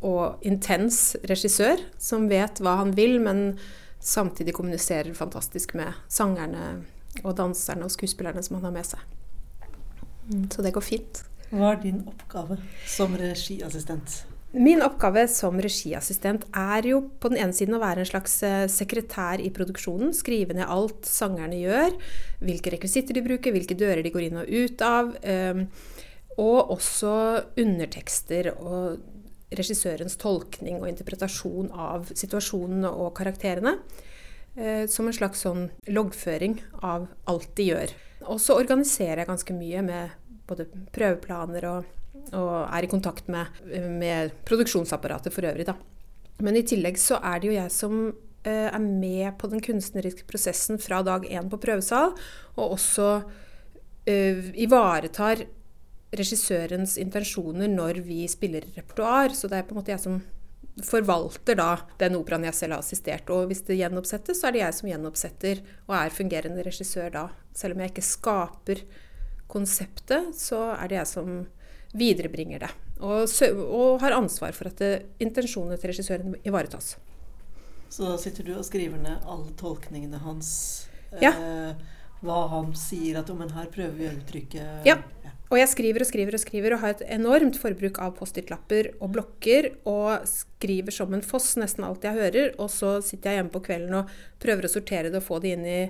og 0.06 0.40
intens 0.46 1.18
regissør 1.28 1.82
som 2.00 2.30
vet 2.30 2.62
hva 2.62 2.78
han 2.80 2.94
vil, 2.96 3.18
men 3.20 3.58
samtidig 4.00 4.54
kommuniserer 4.57 5.14
fantastisk 5.14 5.75
med 5.78 5.92
sangerne 6.09 6.85
og 7.25 7.35
danserne 7.38 7.87
og 7.87 7.92
skuespillerne 7.92 8.42
som 8.42 8.59
han 8.59 8.71
har 8.71 8.75
med 8.75 8.88
seg. 8.88 9.04
Mm. 10.30 10.47
Så 10.52 10.64
det 10.64 10.75
går 10.75 10.85
fint. 10.87 11.23
Hva 11.50 11.75
er 11.75 11.80
din 11.83 12.04
oppgave 12.07 12.61
som 12.88 13.16
regiassistent? 13.19 14.23
Min 14.50 14.83
oppgave 14.83 15.28
som 15.30 15.61
regiassistent 15.62 16.42
er 16.59 16.87
jo 16.90 17.04
på 17.23 17.30
den 17.30 17.38
ene 17.38 17.54
siden 17.54 17.76
å 17.76 17.83
være 17.83 18.02
en 18.02 18.09
slags 18.09 18.33
eh, 18.47 18.64
sekretær 18.71 19.42
i 19.42 19.50
produksjonen. 19.54 20.11
Skrive 20.16 20.57
ned 20.59 20.66
alt 20.66 21.07
sangerne 21.07 21.59
gjør, 21.59 21.95
hvilke 22.42 22.73
rekvisitter 22.75 23.14
de 23.14 23.23
bruker, 23.26 23.54
hvilke 23.54 23.78
dører 23.78 24.02
de 24.02 24.11
går 24.14 24.26
inn 24.26 24.40
og 24.42 24.50
ut 24.50 24.83
av. 24.83 25.12
Um, 25.23 25.66
og 26.40 26.75
også 26.75 27.12
undertekster 27.61 28.52
og 28.57 28.99
regissørens 29.57 30.19
tolkning 30.21 30.78
og 30.80 30.88
interpretasjon 30.90 31.71
av 31.73 32.11
situasjonene 32.14 32.90
og 32.90 33.14
karakterene. 33.19 33.78
Uh, 34.59 34.85
som 34.90 35.07
en 35.07 35.14
slags 35.14 35.45
sånn 35.47 35.69
loggføring 35.87 36.59
av 36.83 37.07
alt 37.30 37.52
de 37.59 37.69
gjør. 37.71 37.92
Og 38.26 38.40
så 38.42 38.57
organiserer 38.59 39.23
jeg 39.23 39.30
ganske 39.30 39.54
mye 39.54 39.85
med 39.87 40.16
både 40.50 40.66
prøveplaner 40.90 41.66
og 41.71 41.97
og 42.37 42.50
er 42.69 42.85
i 42.85 42.90
kontakt 42.90 43.28
med, 43.33 43.61
med 44.00 44.35
produksjonsapparatet 44.49 45.35
for 45.35 45.47
øvrig, 45.49 45.66
da. 45.69 45.76
Men 46.40 46.57
i 46.57 46.64
tillegg 46.66 46.99
så 47.00 47.19
er 47.21 47.40
det 47.40 47.50
jo 47.50 47.57
jeg 47.57 47.73
som 47.75 47.97
eh, 48.45 48.69
er 48.71 48.80
med 48.80 49.37
på 49.40 49.50
den 49.52 49.62
kunstneriske 49.64 50.26
prosessen 50.28 50.80
fra 50.80 51.02
dag 51.07 51.26
én 51.28 51.50
på 51.50 51.61
prøvesal, 51.61 52.14
og 52.57 52.76
også 52.78 53.09
uh, 53.21 54.45
ivaretar 54.57 55.45
regissørens 56.16 56.96
intensjoner 56.98 57.70
når 57.70 58.02
vi 58.06 58.24
spiller 58.30 58.66
repertoar. 58.76 59.34
Så 59.36 59.50
det 59.50 59.60
er 59.60 59.66
på 59.68 59.74
en 59.74 59.80
måte 59.80 59.94
jeg 59.94 60.02
som 60.02 60.20
forvalter 60.86 61.58
da 61.58 61.70
den 62.00 62.16
operaen 62.18 62.46
jeg 62.48 62.56
selv 62.56 62.76
har 62.76 62.84
assistert. 62.84 63.30
Og 63.32 63.50
hvis 63.50 63.62
det 63.68 63.78
gjenoppsettes, 63.80 64.40
så 64.40 64.48
er 64.48 64.56
det 64.56 64.64
jeg 64.64 64.78
som 64.78 64.90
gjenoppsetter 64.90 65.62
og 65.86 65.94
er 65.98 66.14
fungerende 66.14 66.64
regissør 66.66 67.12
da. 67.14 67.24
Selv 67.56 67.76
om 67.76 67.84
jeg 67.84 67.92
ikke 67.92 68.06
skaper 68.06 68.84
konseptet, 69.50 70.32
så 70.38 70.70
er 70.76 70.90
det 70.90 71.00
jeg 71.00 71.10
som 71.10 71.40
viderebringer 71.96 72.66
det. 72.66 72.72
Og, 73.00 73.24
og 73.64 74.02
har 74.02 74.14
ansvar 74.14 74.54
for 74.54 74.70
at 74.70 74.82
det, 74.82 74.92
intensjonene 75.22 75.78
til 75.80 75.90
regissøren 75.90 76.36
ivaretas. 76.46 76.94
Så 77.90 78.06
da 78.06 78.18
sitter 78.22 78.46
du 78.46 78.52
og 78.54 78.66
skriver 78.66 79.00
ned 79.02 79.24
alle 79.26 79.50
tolkningene 79.58 80.20
hans? 80.22 80.50
Ja. 81.18 81.32
Eh, 81.34 81.72
hva 82.22 82.44
han 82.52 82.70
sier 82.78 83.18
at 83.18 83.32
men 83.34 83.50
her 83.56 83.70
prøver 83.72 83.96
vi 83.96 84.06
å 84.06 84.14
uttrykke 84.14 84.66
Ja. 84.86 85.00
Og 85.50 85.59
jeg 85.59 85.71
skriver 85.73 86.04
og 86.04 86.07
skriver 86.07 86.37
og 86.37 86.42
skriver 86.45 86.75
og 86.76 86.83
har 86.85 86.92
et 86.95 87.02
enormt 87.11 87.57
forbruk 87.59 87.99
av 88.02 88.14
Post-It-lapper 88.21 88.92
og 89.02 89.11
blokker. 89.16 89.73
Og 89.90 90.23
skriver 90.30 90.95
som 90.95 91.11
en 91.16 91.25
foss 91.26 91.57
nesten 91.59 91.87
alt 91.87 92.07
jeg 92.07 92.14
hører. 92.14 92.52
Og 92.62 92.71
så 92.71 92.99
sitter 93.02 93.33
jeg 93.33 93.40
hjemme 93.40 93.54
på 93.57 93.64
kvelden 93.66 93.97
og 93.99 94.12
prøver 94.42 94.69
å 94.69 94.71
sortere 94.71 95.11
det 95.11 95.19
og 95.19 95.26
få 95.26 95.40
det 95.42 95.57
inn 95.57 95.66
i 95.66 95.80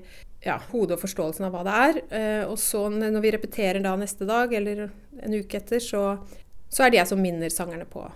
ja, 0.47 0.57
hodet 0.71 0.97
og 0.97 1.05
forståelsen 1.05 1.49
av 1.49 1.53
hva 1.53 1.67
det 1.67 1.77
er. 1.85 2.01
Eh, 2.09 2.45
og 2.49 2.57
så 2.63 2.87
når 2.93 3.21
vi 3.21 3.35
repeterer 3.37 3.85
da 3.85 3.93
neste 4.01 4.29
dag 4.29 4.53
eller 4.57 4.87
en 5.21 5.37
uke 5.37 5.61
etter, 5.61 5.83
så, 5.85 6.17
så 6.73 6.87
er 6.87 6.95
det 6.95 7.03
jeg 7.03 7.13
som 7.13 7.21
minner 7.21 7.53
sangerne 7.53 7.89
på 7.89 8.07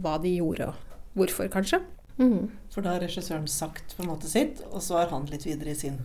hva 0.00 0.16
de 0.22 0.32
gjorde 0.38 0.70
og 0.72 0.96
hvorfor, 1.16 1.52
kanskje. 1.52 1.82
Mm. 2.16 2.48
For 2.72 2.84
da 2.84 2.94
har 2.94 3.02
regissøren 3.04 3.48
sagt 3.50 3.96
på 3.96 4.04
en 4.04 4.10
måte 4.12 4.30
sitt, 4.30 4.62
og 4.70 4.80
så 4.84 5.02
har 5.02 5.12
han 5.12 5.28
litt 5.30 5.44
videre 5.48 5.74
i 5.74 5.78
sin 5.78 6.00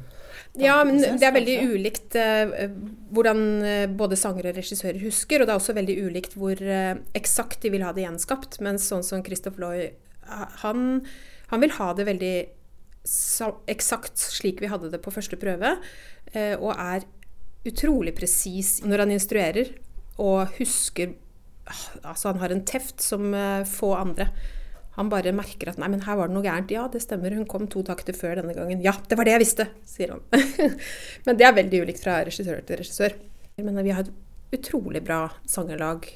ja, 0.59 0.81
men 0.83 0.99
det 0.99 1.23
er 1.23 1.35
veldig 1.35 1.55
ulikt 1.71 2.15
uh, 2.19 2.71
hvordan 3.15 3.41
eh, 3.63 3.85
både 3.87 4.17
sangere 4.19 4.51
og 4.51 4.57
regissører 4.59 4.99
husker. 5.03 5.41
Og 5.41 5.47
det 5.47 5.53
er 5.53 5.59
også 5.61 5.75
veldig 5.77 5.95
ulikt 6.03 6.35
hvor 6.39 6.59
uh, 6.59 6.99
eksakt 7.17 7.63
de 7.63 7.71
vil 7.73 7.85
ha 7.85 7.93
det 7.95 8.03
gjenskapt. 8.03 8.59
Mens 8.63 8.87
sånn 8.91 9.05
som 9.07 9.23
Christophe 9.23 9.63
Loy, 9.63 9.85
han, 10.63 10.83
han, 11.51 11.63
vil 11.63 11.75
ha 11.77 11.91
det 11.95 12.07
veldig 12.09 12.35
eksakt 13.71 14.21
slik 14.21 14.59
vi 14.61 14.69
hadde 14.69 14.91
det 14.93 15.01
på 15.03 15.13
første 15.13 15.39
prøve. 15.39 15.77
uh, 16.35 16.55
og 16.59 16.71
er 16.75 17.07
utrolig 17.67 18.15
presis 18.17 18.79
når 18.83 19.05
han 19.05 19.15
instruerer, 19.15 19.75
og 20.19 20.51
husker 20.57 21.13
ah, 21.69 21.83
Altså, 22.11 22.31
han 22.31 22.41
har 22.41 22.51
en 22.51 22.65
teft 22.67 22.99
som 23.03 23.31
få 23.69 23.93
andre. 23.95 24.31
Han 24.97 25.09
bare 25.11 25.31
merker 25.31 25.71
at 25.71 25.77
'nei, 25.79 25.87
men 25.93 26.03
her 26.03 26.17
var 26.19 26.27
det 26.27 26.35
noe 26.35 26.43
gærent'. 26.43 26.71
'Ja, 26.71 26.87
det 26.91 27.01
stemmer, 27.01 27.31
hun 27.31 27.47
kom 27.47 27.67
to 27.67 27.83
takter 27.83 28.13
før 28.13 28.41
denne 28.41 28.55
gangen'. 28.55 28.83
'Ja, 28.83 28.91
det 29.07 29.17
var 29.17 29.25
det 29.25 29.33
jeg 29.37 29.43
visste', 29.45 29.67
sier 29.87 30.11
han. 30.11 30.21
men 31.25 31.37
det 31.37 31.47
er 31.47 31.55
veldig 31.55 31.81
ulikt 31.85 32.03
fra 32.03 32.19
regissør 32.27 32.59
til 32.65 32.81
regissør. 32.81 33.15
Men 33.61 33.83
vi 33.83 33.95
har 33.95 34.03
et 34.03 34.13
utrolig 34.51 35.03
bra 35.03 35.29
sangerlag 35.47 36.07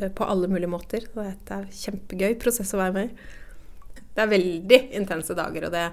eh, 0.00 0.08
på 0.08 0.24
alle 0.24 0.48
mulige 0.48 0.72
måter. 0.72 1.08
Det 1.12 1.52
er 1.52 1.68
kjempegøy 1.68 2.38
prosess 2.40 2.72
å 2.74 2.80
være 2.80 2.96
med 2.96 3.10
i. 3.10 3.30
Det 4.14 4.22
er 4.22 4.30
veldig 4.30 4.80
intense 5.00 5.34
dager. 5.36 5.68
Og 5.68 5.74
det, 5.74 5.84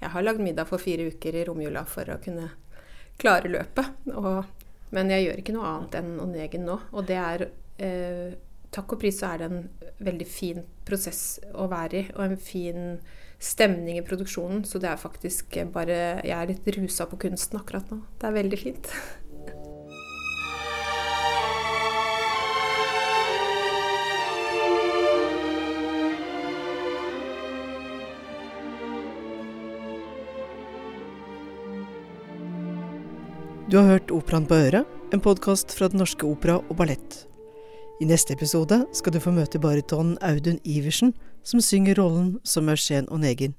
jeg 0.00 0.14
har 0.14 0.26
lagd 0.26 0.42
middag 0.44 0.68
for 0.70 0.82
fire 0.82 1.08
uker 1.10 1.34
i 1.34 1.44
romjula 1.48 1.84
for 1.88 2.06
å 2.12 2.20
kunne 2.22 2.50
klare 3.18 3.50
løpet. 3.50 4.06
Og, 4.14 4.44
men 4.94 5.10
jeg 5.10 5.26
gjør 5.26 5.42
ikke 5.42 5.56
noe 5.56 5.70
annet 5.70 5.98
enn 6.00 6.18
Onegen 6.22 6.68
nå. 6.68 6.78
Og 6.94 7.06
det 7.08 7.18
er 7.18 7.48
eh, 7.82 8.34
takk 8.74 8.96
og 8.96 9.02
pris 9.04 9.18
så 9.20 9.32
er 9.32 9.42
det 9.42 9.50
en 9.50 9.66
veldig 10.04 10.26
fin 10.28 10.64
prosess 10.86 11.38
å 11.54 11.68
være 11.70 12.00
i, 12.00 12.06
og 12.16 12.24
en 12.26 12.40
fin 12.40 12.96
stemning 13.38 13.98
i 14.00 14.06
produksjonen. 14.06 14.64
Så 14.66 14.80
det 14.82 14.90
er 14.90 15.00
faktisk 15.00 15.58
bare 15.74 16.22
Jeg 16.24 16.36
er 16.38 16.50
litt 16.50 16.72
rusa 16.78 17.06
på 17.10 17.20
kunsten 17.26 17.60
akkurat 17.60 17.90
nå. 17.92 18.02
Det 18.18 18.30
er 18.30 18.40
veldig 18.40 18.60
fint. 18.60 18.90
Du 33.64 33.78
har 33.80 33.88
hørt 33.88 34.12
Operaen 34.14 34.44
på 34.46 34.54
øret, 34.54 34.86
en 35.10 35.22
podkast 35.24 35.72
fra 35.74 35.88
Den 35.90 35.98
Norske 35.98 36.28
Opera 36.28 36.60
og 36.60 36.76
Ballett. 36.78 37.33
I 38.00 38.06
neste 38.10 38.32
episode 38.34 38.80
skal 38.90 39.14
du 39.14 39.20
få 39.22 39.30
møte 39.30 39.60
baritonen 39.62 40.16
Audun 40.18 40.56
Iversen, 40.66 41.12
som 41.46 41.60
synger 41.62 41.94
rollen 42.00 42.40
som 42.42 42.66
Eugen 42.68 43.06
Onegin, 43.14 43.54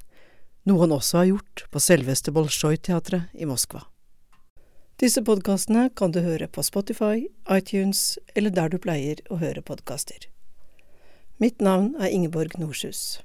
noe 0.67 0.81
han 0.81 0.91
også 0.91 1.21
har 1.21 1.29
gjort 1.29 1.63
på 1.71 1.79
selveste 1.79 2.33
Bolsjoj-teatret 2.35 3.31
i 3.31 3.47
Moskva. 3.47 3.85
Disse 4.99 5.23
podkastene 5.23 5.87
kan 5.95 6.11
du 6.11 6.19
høre 6.25 6.49
på 6.51 6.63
Spotify, 6.67 7.29
iTunes 7.47 8.19
eller 8.35 8.51
der 8.51 8.75
du 8.75 8.77
pleier 8.83 9.23
å 9.31 9.39
høre 9.39 9.63
podkaster. 9.63 10.27
Mitt 11.39 11.63
navn 11.63 11.93
er 11.95 12.11
Ingeborg 12.11 12.59
Norshus. 12.59 13.21